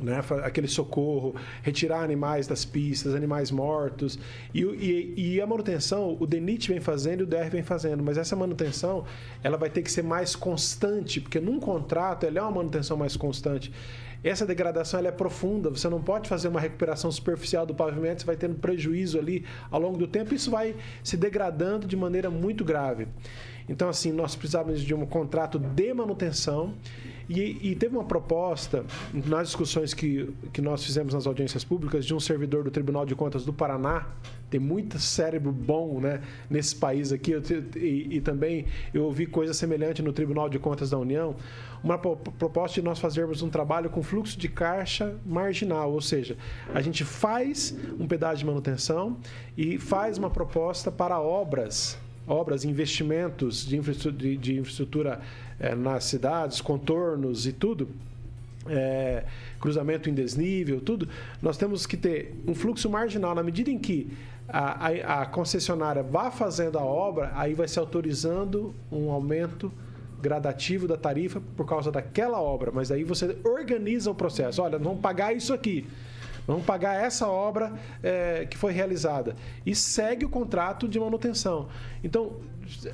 [0.00, 4.18] né, aquele socorro, retirar animais das pistas, animais mortos.
[4.54, 8.18] E, e- e a manutenção, o DENIT vem fazendo e o DR vem fazendo, mas
[8.18, 9.04] essa manutenção
[9.42, 13.16] ela vai ter que ser mais constante, porque num contrato ela é uma manutenção mais
[13.16, 13.72] constante.
[14.24, 18.26] Essa degradação ela é profunda, você não pode fazer uma recuperação superficial do pavimento, você
[18.26, 20.74] vai tendo prejuízo ali ao longo do tempo, isso vai
[21.04, 23.06] se degradando de maneira muito grave.
[23.68, 26.74] Então, assim, nós precisávamos de um contrato de manutenção
[27.28, 32.14] e, e teve uma proposta nas discussões que, que nós fizemos nas audiências públicas de
[32.14, 34.06] um servidor do Tribunal de Contas do Paraná.
[34.48, 37.42] Tem muito cérebro bom né, nesse país aqui eu
[37.74, 41.34] e, e também eu ouvi coisa semelhante no Tribunal de Contas da União.
[41.82, 46.36] Uma po- proposta de nós fazermos um trabalho com fluxo de caixa marginal, ou seja,
[46.72, 49.16] a gente faz um pedaço de manutenção
[49.56, 55.20] e faz uma proposta para obras obras, investimentos de infraestrutura, de, de infraestrutura
[55.60, 57.88] eh, nas cidades, contornos e tudo,
[58.68, 59.24] eh,
[59.60, 61.08] cruzamento em desnível, tudo,
[61.40, 63.34] nós temos que ter um fluxo marginal.
[63.34, 64.08] Na medida em que
[64.48, 69.70] a, a- a concessionária vá fazendo a obra, aí vai se autorizando um aumento
[70.20, 74.62] gradativo da tarifa por causa daquela obra, mas aí você organiza o processo.
[74.62, 75.86] Olha, vamos pagar isso aqui.
[76.46, 77.72] Vamos pagar essa obra
[78.02, 79.34] eh, que foi realizada.
[79.64, 81.68] E segue o contrato de manutenção.
[82.04, 82.36] Então,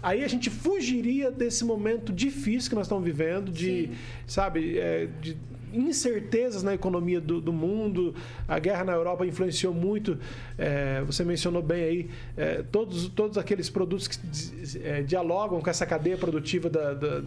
[0.02, 3.90] aí a gente fugiria desse momento difícil que nós estamos vivendo, de,
[4.26, 5.36] sabe, eh, de
[5.72, 8.14] incertezas na economia do, do, mundo.
[8.46, 10.18] A guerra na Europa influenciou muito.
[10.58, 14.18] É, você mencionou bem aí é, todos, todos aqueles produtos que
[14.82, 17.20] é, dialogam com essa cadeia produtiva da, da,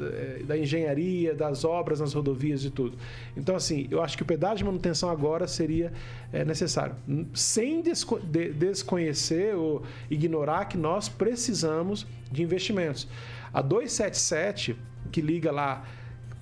[0.45, 2.97] da, engenharia, das obras nas rodovias e tudo.
[3.35, 5.91] Então, assim, eu acho que o pedágio de manutenção agora seria
[6.31, 6.95] é, necessário,
[7.33, 13.07] sem desco de, desconhecer ou ignorar que nós precisamos de investimentos.
[13.53, 14.75] A 277,
[15.11, 15.85] que liga lá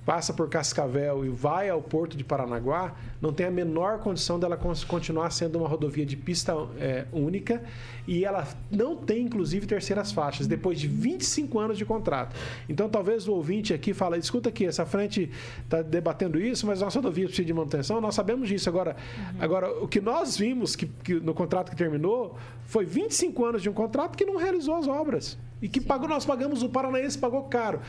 [0.04, 4.58] passa por Cascavel e vai ao porto de Paranaguá, não tem a menor condição dela
[4.86, 7.62] continuar sendo uma rodovia de pista é, única
[8.06, 12.36] e ela não tem, inclusive, terceiras faixas, depois de 25 anos de contrato.
[12.68, 15.30] Então, talvez o ouvinte aqui fala, escuta aqui, essa frente
[15.62, 18.68] está debatendo isso, mas nossa rodovia precisa de manutenção, nós sabemos disso.
[18.68, 19.42] Agora, uhum.
[19.42, 22.36] agora o que nós vimos que, que, no contrato que terminou
[22.66, 25.38] foi 25 anos de um contrato que não realizou as obras.
[25.62, 27.80] E que pagou, nós pagamos, o Paranaense pagou caro.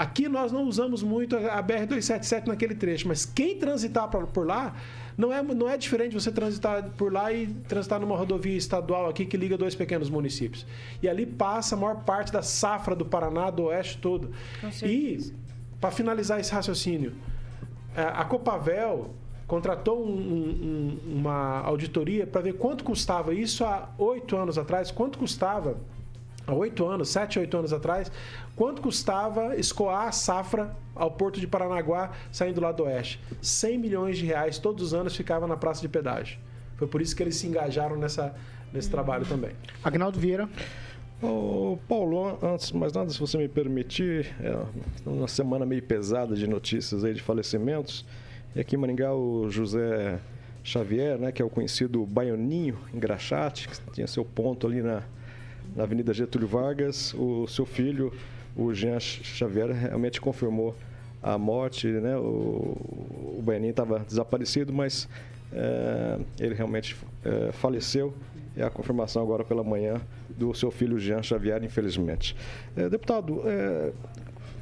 [0.00, 4.74] Aqui nós não usamos muito a BR-277 naquele trecho, mas quem transitar por lá
[5.14, 9.26] não é, não é diferente você transitar por lá e transitar numa rodovia estadual aqui
[9.26, 10.64] que liga dois pequenos municípios.
[11.02, 14.30] E ali passa a maior parte da safra do Paraná, do oeste todo.
[14.88, 15.34] E,
[15.78, 17.12] para finalizar esse raciocínio,
[17.94, 19.10] é, a Copavel
[19.46, 25.18] contratou um, um, uma auditoria para ver quanto custava isso há oito anos atrás, quanto
[25.18, 25.76] custava
[26.50, 28.10] há oito anos, sete, oito anos atrás,
[28.56, 33.20] quanto custava escoar a safra ao porto de Paranaguá saindo lá do oeste?
[33.40, 36.38] 100 milhões de reais todos os anos ficava na praça de pedágio.
[36.76, 38.34] Foi por isso que eles se engajaram nessa,
[38.72, 38.92] nesse hum.
[38.92, 39.52] trabalho também.
[39.84, 40.48] Agnaldo Vieira.
[41.22, 44.56] Ô, Paulo, antes mais nada, se você me permitir, é
[45.04, 48.06] uma semana meio pesada de notícias aí de falecimentos.
[48.56, 50.18] E aqui em Maringá, o José
[50.64, 55.02] Xavier, né, que é o conhecido Baianinho, engraxate, que tinha seu ponto ali na,
[55.74, 57.14] na Avenida Getúlio Vargas.
[57.14, 58.12] O seu filho,
[58.56, 60.74] o Jean Xavier, realmente confirmou
[61.22, 62.16] a morte, né?
[62.16, 62.76] O,
[63.38, 65.08] o Benin estava desaparecido, mas
[65.52, 68.14] é, ele realmente é, faleceu.
[68.56, 70.00] É a confirmação agora pela manhã
[70.36, 72.36] do seu filho Jean Xavier, infelizmente.
[72.76, 73.42] É, deputado,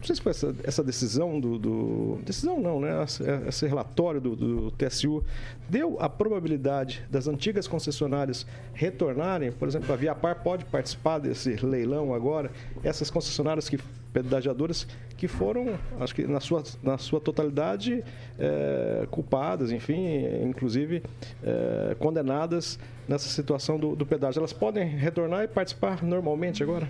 [0.09, 3.05] sei se foi essa, essa decisão do, do, Decisão não, né?
[3.47, 5.23] Esse relatório do, do, TSU
[5.69, 9.53] deu a probabilidade das antigas concessionárias retornarem.
[9.53, 12.51] Por exemplo, a Viapar pode participar desse leilão agora.
[12.83, 13.79] Essas concessionárias que
[14.13, 14.87] pedagiadoras
[15.17, 18.03] que foram, acho que na sua, na sua totalidade,
[18.39, 21.03] é, culpadas, enfim, inclusive
[21.45, 24.41] é, condenadas nessa situação do, do pedágio.
[24.41, 26.89] Elas podem retornar e participar normalmente agora?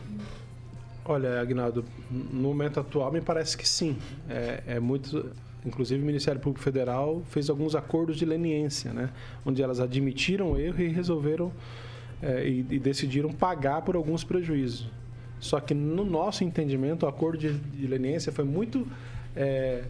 [1.08, 3.96] Olha, Agnaldo, no momento atual me parece que sim.
[4.28, 5.32] É, é, muito.
[5.64, 9.08] Inclusive o Ministério Público Federal fez alguns acordos de leniência, né?
[9.44, 11.50] Onde elas admitiram o erro e resolveram
[12.22, 14.86] é, e, e, decidiram pagar por alguns prejuízos.
[15.40, 18.86] Só que no nosso entendimento o acordo de, de leniência foi muito
[19.34, 19.84] é,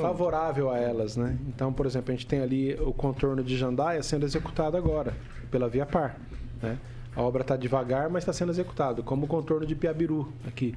[0.00, 1.36] favorável a elas, né?
[1.48, 5.14] Então, por exemplo, a gente tem ali o contorno de Jandaia sendo executado agora
[5.50, 6.18] pela Via Par,
[6.62, 6.78] né?
[7.14, 10.74] A obra está devagar, mas está sendo executado, como o contorno de Piabiru aqui.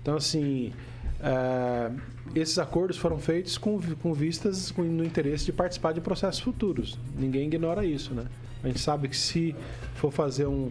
[0.00, 0.72] Então, assim,
[1.20, 1.90] é,
[2.34, 6.98] esses acordos foram feitos com, com vistas com, no interesse de participar de processos futuros.
[7.18, 8.26] Ninguém ignora isso, né?
[8.62, 9.54] A gente sabe que se
[9.94, 10.70] for fazer um,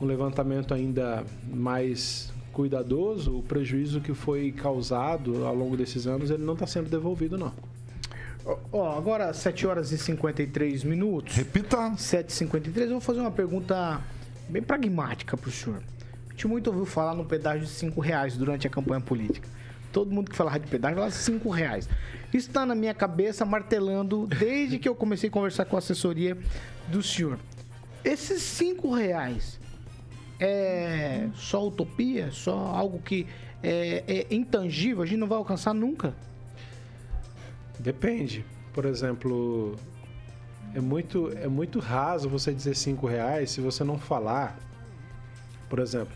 [0.00, 6.42] um levantamento ainda mais cuidadoso, o prejuízo que foi causado ao longo desses anos, ele
[6.42, 7.52] não está sendo devolvido, não.
[8.72, 11.34] Ó, agora 7 horas e 53 minutos.
[11.34, 11.76] Repita.
[11.96, 12.82] 7h53.
[12.82, 14.00] Eu vou fazer uma pergunta
[14.48, 15.82] bem pragmática para o senhor.
[16.28, 19.48] A gente muito ouviu falar no pedágio de 5 reais durante a campanha política.
[19.92, 21.88] Todo mundo que falava de pedágio falava 5 reais.
[22.32, 26.36] Isso está na minha cabeça martelando desde que eu comecei a conversar com a assessoria
[26.88, 27.38] do senhor.
[28.04, 29.58] Esses 5 reais
[30.38, 32.30] é só utopia?
[32.30, 33.26] Só algo que
[33.62, 35.02] é, é intangível?
[35.02, 36.14] A gente não vai alcançar nunca?
[37.78, 38.44] Depende.
[38.72, 39.76] Por exemplo,
[40.76, 44.58] é muito, é muito raso você dizer cinco reais se você não falar,
[45.70, 46.14] por exemplo,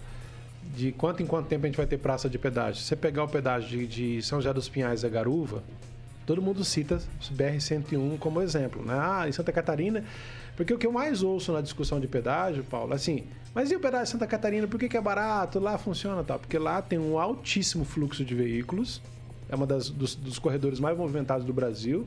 [0.77, 2.83] de quanto em quanto tempo a gente vai ter praça de pedágio.
[2.83, 5.63] Se você pegar o pedágio de, de São José dos Pinhais a Garuva,
[6.27, 7.01] todo mundo cita
[7.35, 8.85] BR-101 como exemplo.
[8.85, 8.95] Né?
[8.95, 10.05] Ah, em Santa Catarina...
[10.57, 13.81] Porque o que eu mais ouço na discussão de pedágio, Paulo, assim, mas e o
[13.81, 15.59] pedágio de Santa Catarina, por que, que é barato?
[15.59, 16.39] Lá funciona tal?
[16.39, 19.01] Porque lá tem um altíssimo fluxo de veículos,
[19.49, 22.07] é das, dos, dos corredores mais movimentados do Brasil,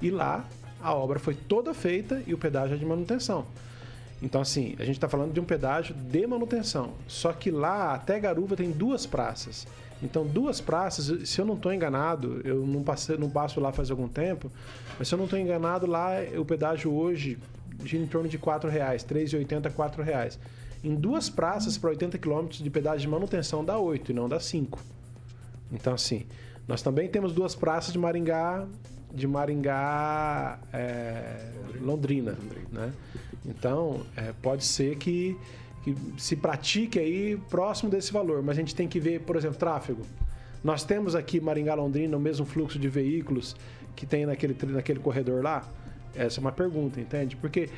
[0.00, 0.48] e lá
[0.82, 3.46] a obra foi toda feita e o pedágio é de manutenção.
[4.22, 6.92] Então, assim, a gente está falando de um pedágio de manutenção.
[7.08, 9.66] Só que lá, até Garuva, tem duas praças.
[10.02, 13.90] Então, duas praças, se eu não estou enganado, eu não, passei, não passo lá faz
[13.90, 14.50] algum tempo,
[14.98, 17.38] mas se eu não estou enganado, lá o pedágio hoje
[17.84, 20.38] gira em torno de R$ reais, R$ 3,80, R$ reais.
[20.82, 24.40] Em duas praças para 80 km de pedágio de manutenção dá 8 e não dá
[24.40, 24.78] 5.
[25.70, 26.24] Então, assim,
[26.66, 28.66] nós também temos duas praças de Maringá
[29.12, 31.48] de Maringá é,
[31.80, 32.36] Londrina,
[32.72, 32.92] né?
[33.46, 35.36] Então, é, pode ser que,
[35.82, 39.56] que se pratique aí próximo desse valor, mas a gente tem que ver, por exemplo,
[39.56, 40.02] tráfego.
[40.62, 43.56] Nós temos aqui Maringá Londrina o mesmo fluxo de veículos
[43.96, 45.66] que tem naquele, naquele corredor lá?
[46.14, 47.34] Essa é uma pergunta, entende?
[47.36, 47.70] Porque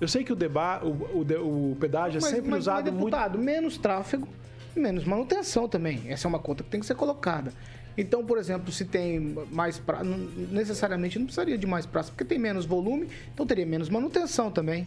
[0.00, 2.94] eu sei que o, deba, o, o, o pedágio é Mas- sempre mas, usado mas,
[2.94, 3.04] muito.
[3.06, 4.28] deputado, menos tráfego,
[4.76, 6.02] menos manutenção também.
[6.06, 7.52] Essa é uma conta que tem que ser colocada.
[8.00, 12.38] Então, por exemplo, se tem mais praça, necessariamente não precisaria de mais praça, porque tem
[12.38, 14.86] menos volume, então teria menos manutenção também.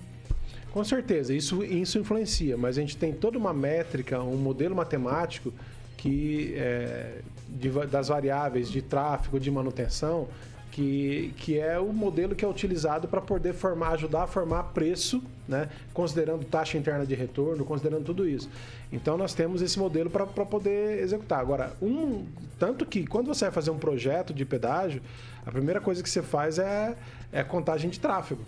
[0.71, 5.53] Com certeza, isso, isso influencia, mas a gente tem toda uma métrica, um modelo matemático
[5.95, 10.27] que é, de das variáveis de tráfego, de manutenção,
[10.73, 15.21] que, que é o modelo que é utilizado para poder formar, ajudar a formar preço,
[15.47, 15.69] né?
[15.93, 18.49] considerando taxa interna de retorno, considerando tudo isso.
[18.91, 21.39] Então nós temos esse modelo para poder executar.
[21.39, 22.25] Agora, um,
[22.57, 24.99] tanto que quando você vai fazer um projeto de pedágio,
[25.45, 26.95] a primeira coisa que você faz é,
[27.31, 28.41] é contagem de tráfego.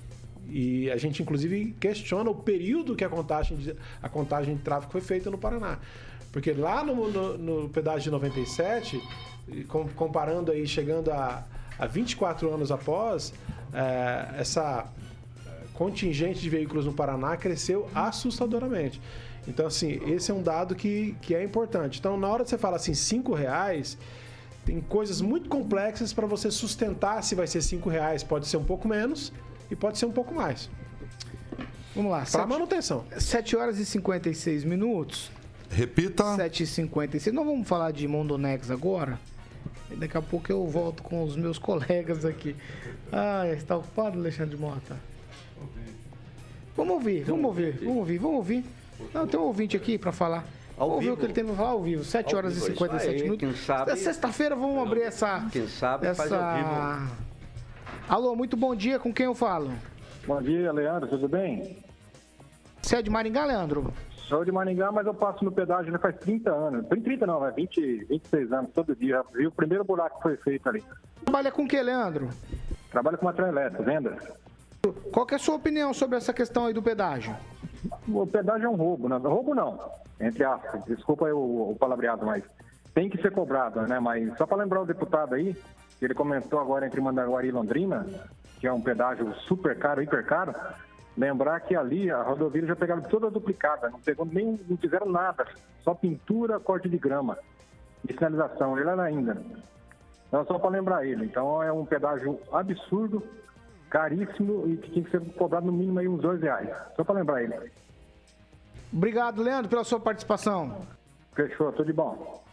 [0.50, 4.92] E a gente, inclusive, questiona o período que a contagem de, a contagem de tráfego
[4.92, 5.78] foi feita no Paraná.
[6.32, 9.00] Porque lá no, no, no pedágio de 97,
[9.48, 11.46] e com- comparando aí, chegando a,
[11.78, 13.34] a 24 anos após,
[13.74, 14.86] eh, essa
[15.74, 19.02] contingente de veículos no Paraná cresceu assustadoramente.
[19.48, 22.00] Então, assim, esse é um dado que, que é importante.
[22.00, 23.98] Então, na hora que você fala assim, 5 reais,
[24.66, 28.24] tem coisas muito complexas para você sustentar se vai ser 5 reais.
[28.24, 29.32] Pode ser um pouco menos
[29.70, 30.70] e pode ser um pouco mais.
[31.96, 32.26] Vamos lá.
[32.30, 33.06] Para manutenção.
[33.18, 35.32] 7 horas e 56 minutos.
[35.70, 36.36] Repita.
[36.36, 37.36] 7 e 56.
[37.36, 39.20] Nós vamos falar de Mondonex agora.
[39.92, 42.56] E daqui a pouco eu volto com os meus colegas aqui.
[43.12, 44.98] Ah, está ocupado, Alexandre Mota?
[46.76, 48.66] Vamos ouvir, vamos ouvir, vamos ouvir, vamos ouvir.
[49.14, 50.44] Não, tem um ouvinte aqui para falar.
[50.78, 51.18] Ao vamos ouvir o vivo?
[51.18, 52.04] que ele tem para falar ao vivo.
[52.04, 53.40] 7 Ao horas vivo, e isso 57 aí, minutos.
[53.40, 55.48] quem sabe- É Sexta-feira vamos abrir essa.
[55.52, 57.08] Quem sabe faz ao essa...
[58.10, 59.00] Alô, muito bom dia.
[59.00, 59.72] Com quem eu falo?
[60.28, 61.78] Bom dia, Leandro, tudo bem?
[62.82, 63.94] Você é de Maringá, Leandro?
[64.28, 66.88] Sou de Maringá, mas eu passo no pedágio já faz 30 anos.
[66.88, 69.24] Tem 30 não, é 20, 26 anos, todo dia.
[69.34, 70.84] Vi o primeiro buraco que foi feito ali.
[71.24, 72.30] Trabalha com o que, Leandro?
[72.90, 74.18] Trabalho com material elétrico, venda.
[75.12, 77.36] Qual que é a sua opinião sobre essa questão aí do pedágio?
[78.08, 79.18] O pedágio é um roubo, né?
[79.18, 79.80] Roubo não,
[80.20, 80.84] entre aspas.
[80.86, 82.44] Desculpa aí o, o palavreado, mas
[82.96, 84.00] tem que ser cobrado, né?
[84.00, 85.56] Mas só para lembrar o deputado aí,
[86.00, 88.08] que ele comentou agora entre Mandaguari e Londrina,
[88.60, 90.56] que é um pedágio super caro, hiper caro,
[91.18, 95.46] lembrar que ali a rodovia já pegaram toda duplicada, não, pegou nem, não fizeram nada,
[95.82, 97.38] só pintura, corte de grama
[98.08, 99.42] e sinalização, ele era ainda.
[100.28, 101.26] Então, só para lembrar ele.
[101.26, 103.24] Então é um pedágio absurdo,
[103.90, 106.70] caríssimo e que tinha que ser cobrado no mínimo aí uns dois reais.
[106.96, 107.72] Só para lembrar ele.
[108.92, 110.86] Obrigado, Leandro, pela sua participação.
[111.34, 112.45] Fechou, tudo de bom.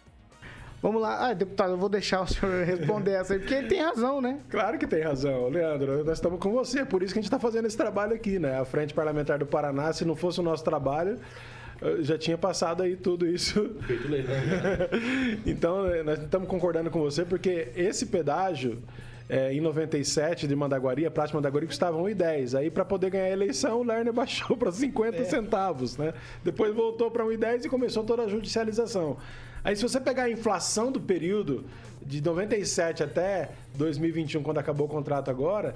[0.82, 1.28] Vamos lá.
[1.28, 4.40] Ah, deputado, eu vou deixar o senhor responder essa aí, porque ele tem razão, né?
[4.50, 6.04] Claro que tem razão, Leandro.
[6.04, 8.40] Nós estamos com você, é por isso que a gente está fazendo esse trabalho aqui,
[8.40, 8.58] né?
[8.58, 11.20] A Frente Parlamentar do Paraná, se não fosse o nosso trabalho,
[11.80, 13.76] eh, já tinha passado aí tudo isso.
[13.86, 14.34] Feito leilão.
[15.46, 18.82] então, eh, nós estamos concordando com você, porque esse pedágio,
[19.28, 22.56] eh, em 97, de Mandaguari, a praça de Mandaguari custava 1,10.
[22.56, 26.12] Aí, para poder ganhar a eleição, o Lerner baixou para 50 centavos, né?
[26.42, 29.16] Depois voltou para 1,10 e começou toda a judicialização.
[29.64, 31.64] Aí, se você pegar a inflação do período
[32.04, 35.74] de 97 até 2021, quando acabou o contrato agora,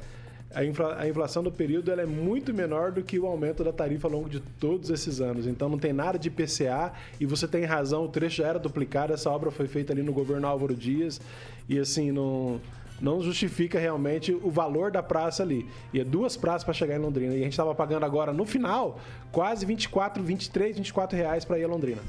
[0.55, 3.72] a, infla- a inflação do período ela é muito menor do que o aumento da
[3.72, 5.47] tarifa ao longo de todos esses anos.
[5.47, 9.12] Então não tem nada de IPCA e você tem razão, o trecho já era duplicado,
[9.12, 11.20] essa obra foi feita ali no governo Álvaro Dias
[11.68, 12.61] e assim não
[12.99, 15.68] não justifica realmente o valor da praça ali.
[15.93, 17.34] E é duas praças para chegar em Londrina.
[17.34, 18.99] E a gente estava pagando agora no final
[19.30, 22.01] quase 24, 23, 24 reais para ir a Londrina.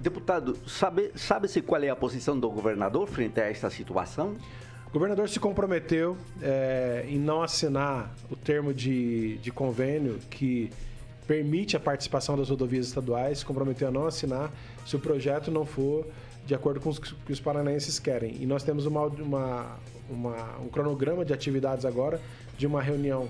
[0.00, 4.34] Deputado, sabe- sabe-se qual é a posição do governador frente a esta situação?
[4.88, 10.70] O governador se comprometeu é, em não assinar o termo de, de convênio que
[11.26, 14.50] permite a participação das rodovias estaduais, se comprometeu a não assinar
[14.86, 16.06] se o projeto não for
[16.46, 18.36] de acordo com os que os paranaenses querem.
[18.40, 19.76] E nós temos uma, uma-
[20.08, 22.18] uma- um cronograma de atividades agora,
[22.56, 23.28] de uma reunião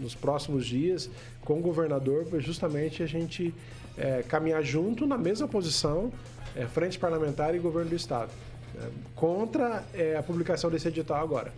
[0.00, 1.10] nos próximos dias
[1.44, 3.52] com o governador, justamente a gente
[3.96, 6.12] é, caminhar junto na mesma posição,
[6.56, 8.30] é, frente parlamentar e governo do Estado
[8.76, 11.52] é, contra é, a publicação desse edital agora.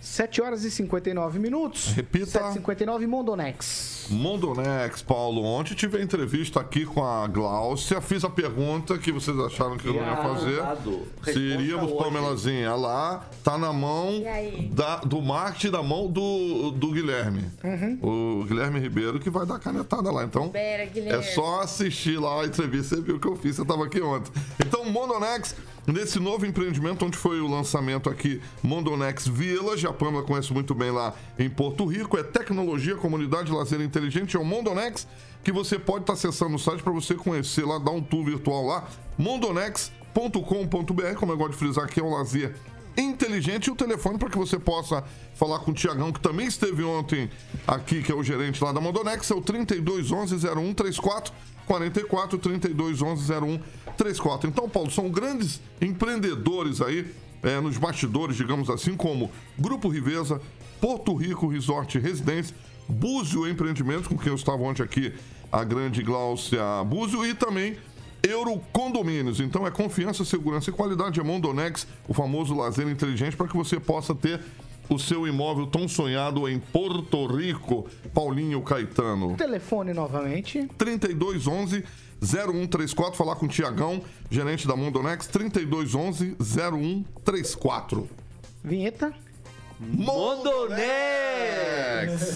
[0.00, 1.92] 7 horas e 59 minutos.
[1.92, 2.40] Repita.
[2.54, 4.06] 7h59, Mondonex.
[4.10, 5.42] Mondonex, Paulo.
[5.44, 8.00] Ontem tive a entrevista aqui com a Gláucia.
[8.00, 10.62] Fiz a pergunta que vocês acharam que eu não ia fazer.
[11.32, 11.92] Se iríamos.
[11.92, 14.68] Pamelazinha, lá tá na mão E aí?
[14.72, 17.44] da- do marketing, da mão do, do Guilherme.
[18.02, 20.24] O Guilherme Ribeiro que vai dar canetada lá.
[20.24, 21.10] Então, Guilherme.
[21.10, 22.96] é só assistir lá a entrevista.
[22.96, 24.32] Você viu o que eu fiz, você estava aqui ontem.
[24.64, 25.54] Então, Mondonex,
[25.86, 30.90] nesse novo empreendimento onde foi o lançamento aqui, Mondonex Village, a Pamela conhece muito bem
[30.90, 35.06] lá em Porto Rico, é tecnologia, comunidade, lazer inteligente, é o Mondonex,
[35.42, 38.66] que você pode estar acessando o site para você conhecer lá, dar um tour virtual
[38.66, 42.54] lá, mondonex.com.br, como eu gosto de frisar aqui, é um lazer
[42.96, 45.04] inteligente e o telefone para que você possa
[45.34, 47.30] falar com o Tiagão, que também esteve ontem
[47.66, 51.32] aqui, que é o gerente lá da Mondonex, é o 3211 0134
[51.70, 53.32] 44 3211
[54.02, 54.50] 0134.
[54.50, 57.14] Então, Paulo, são grandes empreendedores aí
[57.44, 60.40] é, nos bastidores, digamos assim, como Grupo Riveza,
[60.80, 62.56] Porto Rico Resort Residência,
[62.88, 65.14] Búzio Empreendimentos, com quem eu estava ontem aqui,
[65.52, 67.76] a grande Gláucia Búzio, e também
[68.24, 69.38] Euro Condomínios.
[69.38, 71.20] Então é confiança, segurança e qualidade.
[71.20, 74.40] É Mondonex, o famoso lazer inteligente, para que você possa ter
[74.90, 77.88] o seu imóvel tão sonhado em Porto Rico.
[78.12, 79.36] Paulinho Caetano.
[79.36, 80.68] Telefone novamente.
[80.76, 81.84] 3211
[82.20, 83.16] 0134.
[83.16, 85.26] Falar com o Tiagão, gerente da Mondonex.
[85.28, 88.08] 3211 0134.
[88.62, 89.14] Vinheta.
[89.80, 90.78] Mondonex!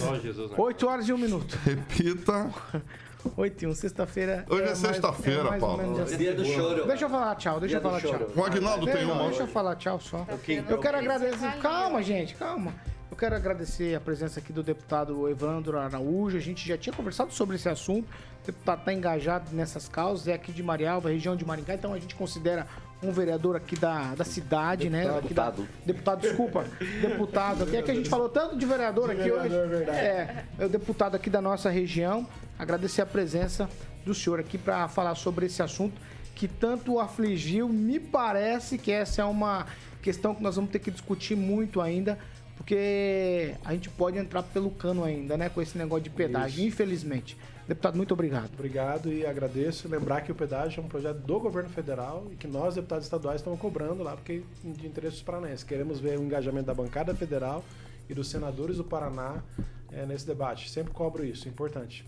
[0.02, 0.56] Ó, Jesus, né?
[0.56, 1.58] 8 horas e 1 minuto.
[1.62, 2.50] Repita.
[3.36, 4.44] 8 e 1, sexta-feira.
[4.48, 6.02] Hoje é mais- sexta-feira, ou Paulo.
[6.02, 6.16] assim.
[6.16, 6.86] Dia do choro.
[6.86, 8.28] Deixa eu falar tchau, deixa Dia eu falar tchau.
[8.36, 9.24] O Aguinaldo tem uma.
[9.28, 10.26] Deixa eu falar tchau só.
[10.68, 11.58] Eu quero agradecer.
[11.60, 12.72] Calma, gente, calma.
[13.10, 16.36] Eu quero agradecer a presença aqui do deputado Evandro Araújo.
[16.36, 18.06] A gente já tinha conversado sobre esse assunto.
[18.42, 21.98] O deputado está engajado nessas causas, é aqui de Marialva, região de Maringá, então a
[21.98, 22.66] gente considera
[23.02, 25.02] um vereador aqui da, da cidade, né?
[25.18, 25.68] Aqui da- Deputado.
[25.84, 26.64] deputado, desculpa.
[27.00, 27.76] deputado aqui.
[27.76, 29.54] É que a gente falou tanto de vereador aqui hoje.
[29.90, 32.26] É, é o deputado aqui da nossa região.
[32.58, 33.68] Agradecer a presença
[34.06, 36.00] do senhor aqui para falar sobre esse assunto
[36.34, 37.68] que tanto o afligiu.
[37.68, 39.66] Me parece que essa é uma
[40.02, 42.18] questão que nós vamos ter que discutir muito ainda,
[42.56, 45.48] porque a gente pode entrar pelo cano ainda, né?
[45.48, 47.36] Com esse negócio de pedágio, infelizmente.
[47.66, 48.50] Deputado, muito obrigado.
[48.52, 49.88] Obrigado e agradeço.
[49.88, 53.40] Lembrar que o pedágio é um projeto do governo federal e que nós, deputados estaduais,
[53.40, 55.64] estamos cobrando lá porque é de interesse dos paranaenses.
[55.64, 57.64] Queremos ver o engajamento da bancada federal
[58.08, 59.42] e dos senadores do Paraná
[59.90, 60.68] eh, nesse debate.
[60.68, 62.04] Sempre cobro isso, é importante.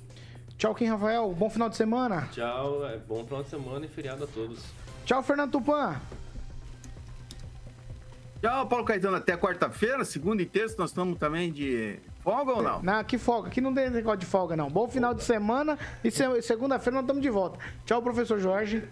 [0.59, 1.33] Tchau, Kim Rafael.
[1.33, 2.29] Bom final de semana.
[2.33, 4.63] Tchau, é bom final de semana e feriado a todos.
[5.07, 6.01] Tchau, Fernando Tupan.
[8.43, 9.17] Tchau, Paulo Caetano.
[9.17, 12.83] Até quarta-feira, segunda e terça, nós estamos também de folga ou não?
[12.83, 13.47] Não, que folga.
[13.49, 14.69] Aqui não tem negócio de folga, não.
[14.69, 17.57] Bom final de semana e se- segunda-feira nós estamos de volta.
[17.85, 18.83] Tchau, professor Jorge.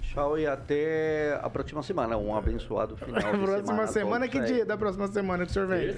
[0.00, 2.16] Tchau e até a próxima semana.
[2.16, 3.82] Um abençoado final de próxima semana.
[3.82, 4.44] a semana, que aí.
[4.46, 5.94] dia da próxima semana que o senhor vem?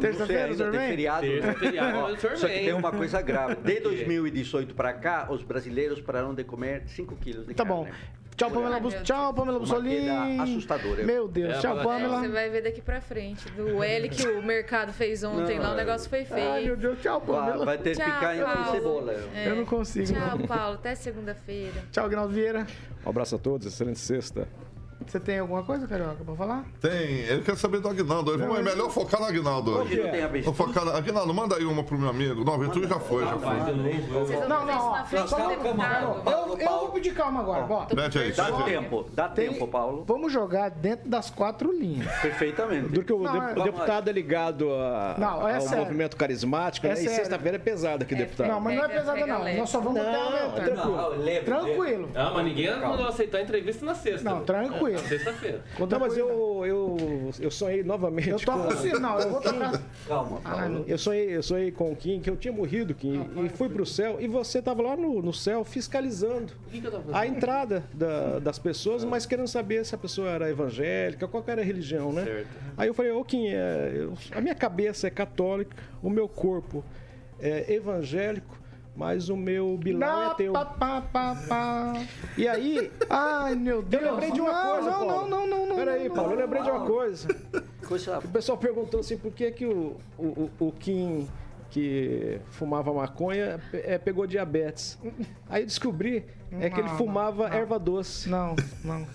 [0.00, 0.88] Terça-feira o senhor tem vem?
[0.88, 1.54] feriado, Terça, né?
[1.54, 3.54] feriado, Só que tem uma coisa grave.
[3.54, 7.84] De 2018 para cá, os brasileiros pararam de comer 5 quilos de Tá carne.
[7.84, 7.90] bom.
[8.36, 8.94] Tchau, Pamela, Bus...
[9.04, 10.40] Tchau, Pamela Bussolini.
[10.40, 11.04] assustadora.
[11.04, 11.54] Meu Deus.
[11.54, 12.28] É, Tchau, fala- É, você Pamela.
[12.32, 13.48] vai ver daqui pra frente.
[13.52, 16.50] Do L que o mercado fez ontem Não, lá, o negócio foi feio.
[16.50, 16.98] Ai, meu Deus.
[17.00, 17.64] Tchau, Vai, Pamela.
[17.64, 18.70] vai ter Tchau, picanha com Paulo.
[18.72, 19.12] cebola.
[19.34, 19.48] É.
[19.48, 20.06] Eu não consigo.
[20.12, 20.74] Tchau, Paulo.
[20.74, 21.82] Até segunda-feira.
[21.92, 22.66] Tchau, Ginaldo Vieira.
[23.06, 24.48] Um abraço a todos, excelente sexta.
[25.06, 26.64] Você tem alguma coisa, Carioca, pra falar?
[26.80, 27.94] Tem, ele quer saber do.
[28.04, 30.02] Vamos, é melhor focar no Aguinaldo Hoje hoje.
[30.02, 30.56] não tem avestruz.
[30.56, 30.96] Vamos focar no...
[30.98, 32.44] Aguinaldo, manda aí uma pro meu amigo.
[32.44, 33.54] Não, Aventura já foi, já foi.
[34.48, 35.52] Não, não, Só do.
[36.30, 37.66] Eu, eu vou pedir calma agora.
[37.68, 40.04] Ó, Mete aí, Dá tempo, dá Tem- tempo, Paulo.
[40.06, 42.10] vamos jogar dentro das quatro linhas.
[42.20, 42.88] Perfeitamente.
[42.90, 47.02] Porque o, Não, de- é- o deputado é ligado é ao movimento carismático, É né?
[47.02, 48.48] E sexta-feira é pesado aqui, deputado.
[48.48, 49.54] Não, mas não é pesada, não.
[49.56, 51.44] Nós só vamos até tranquilo.
[51.44, 52.10] Tranquilo.
[52.14, 54.28] Ah, mas ninguém mandou aceitar a entrevista na sexta.
[54.28, 54.93] Não, tranquilo.
[54.94, 55.62] Na sexta-feira.
[55.78, 58.74] Não, mas eu, eu, eu sonhei novamente Eu toco com...
[58.74, 59.80] o sinal, eu vou tocar.
[60.06, 60.68] Calma, Paulo.
[60.70, 63.68] meu Eu sonhei, eu sonhei com o Kim, que eu tinha morrido, Kim, e fui
[63.68, 67.16] pro céu, e você tava lá no, no céu fiscalizando que, que eu tava fazendo?
[67.20, 71.50] a entrada da- das pessoas, mas querendo saber se a pessoa era evangélica, qual que
[71.50, 72.24] era a religião, né?
[72.24, 72.48] Certo.
[72.76, 76.84] Aí eu falei, ô Kim, é, eu- a minha cabeça é católica, o meu corpo
[77.40, 78.58] é evangélico,
[78.96, 80.52] mas o meu bilhão é teu.
[80.52, 81.92] pá, pá, pá, pá.
[82.36, 84.02] E aí, Ai, meu Deus.
[84.02, 85.28] eu lembrei de uma não, coisa, não, Paulo.
[85.28, 85.76] Não, não, não, não.
[85.76, 86.42] Peraí, não, Paulo, eu não.
[86.42, 87.28] lembrei de uma coisa.
[87.86, 91.28] Coisa O pessoal perguntou assim, por que, que o, o, o, Kim
[91.70, 94.98] que fumava maconha é, pegou diabetes?
[95.48, 96.24] Aí descobri
[96.60, 97.56] é que ele Não, fumava não.
[97.56, 98.28] erva doce.
[98.28, 99.06] Não, não,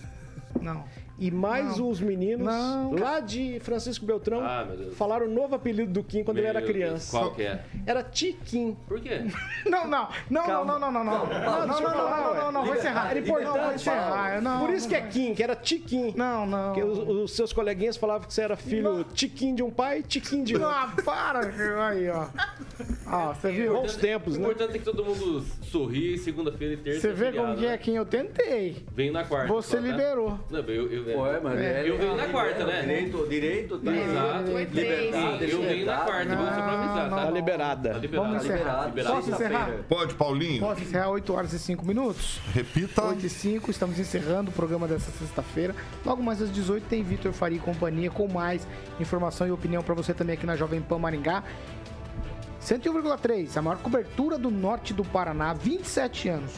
[0.62, 0.84] não.
[1.20, 1.90] E mais Não.
[1.90, 2.94] os meninos Não.
[2.94, 6.60] lá de Francisco Beltrão Ah, meu falaram o novo apelido do Kim quando ele era
[6.62, 7.18] Meu Deus, criança.
[7.18, 7.64] Qual que é?
[7.86, 8.78] Era Tiquim.
[8.88, 9.22] Por quê?
[9.66, 11.04] Não, não, não, não, não, não, não, não.
[11.04, 13.10] Não, não, não, não, não, não, vou encerrar.
[13.12, 13.58] Era importante.
[13.58, 14.42] Não, encerrar.
[14.42, 15.10] Não, Por isso que é não.
[15.10, 16.14] Kim, que era Tiquim.
[16.16, 16.74] Não, não.
[16.74, 20.04] Porque os, os seus coleguinhas falavam que você era filho Tiquim de um pai e
[20.04, 20.70] Tiquim de outro.
[20.70, 21.88] Ah, para.
[21.90, 22.28] Aí, ó.
[23.12, 23.74] Ó, você viu?
[23.74, 24.46] Bons tempos, O né?
[24.46, 27.02] importante é que todo mundo sorri segunda-feira e terça.
[27.02, 27.78] Você vê como que é né?
[27.78, 28.86] quem eu tentei.
[28.94, 29.48] Vem na quarta.
[29.48, 29.82] Você tá?
[29.84, 30.40] liberou.
[30.50, 31.90] Não, eu, eu, Ué, mas É.
[31.90, 32.82] Eu venho na quarta, né?
[32.82, 33.92] Direito, direito, tá?
[33.92, 34.58] Exato.
[34.58, 37.16] Liberdade, Eu venho na quarta, mas só pra avisar, tá?
[37.26, 37.90] Tá liberada.
[37.94, 38.30] Tá liberado.
[38.30, 38.92] Vamos encerrar.
[38.92, 39.72] Posso encerrar?
[39.88, 40.60] Pode, Paulinho?
[40.60, 42.40] Posso encerrar 8 horas e 5 minutos?
[42.54, 43.04] Repita.
[43.04, 45.76] 8 e 5, estamos encerrando o programa dessa sexta-feira.
[46.06, 48.68] Logo mais às 18 tem Vitor Faria e companhia com mais
[49.00, 51.44] informação e opinião para você também aqui na Jovem Pan Maringá.
[52.62, 56.52] 101,3, a maior cobertura do norte do Paraná, 27 anos,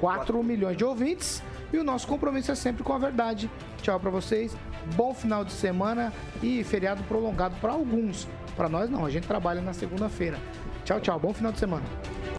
[0.00, 1.42] 4 milhões de ouvintes
[1.72, 3.50] e o nosso compromisso é sempre com a verdade.
[3.82, 4.56] Tchau para vocês,
[4.94, 8.28] bom final de semana e feriado prolongado para alguns.
[8.56, 10.38] Para nós não, a gente trabalha na segunda-feira.
[10.84, 11.84] Tchau, tchau, bom final de semana.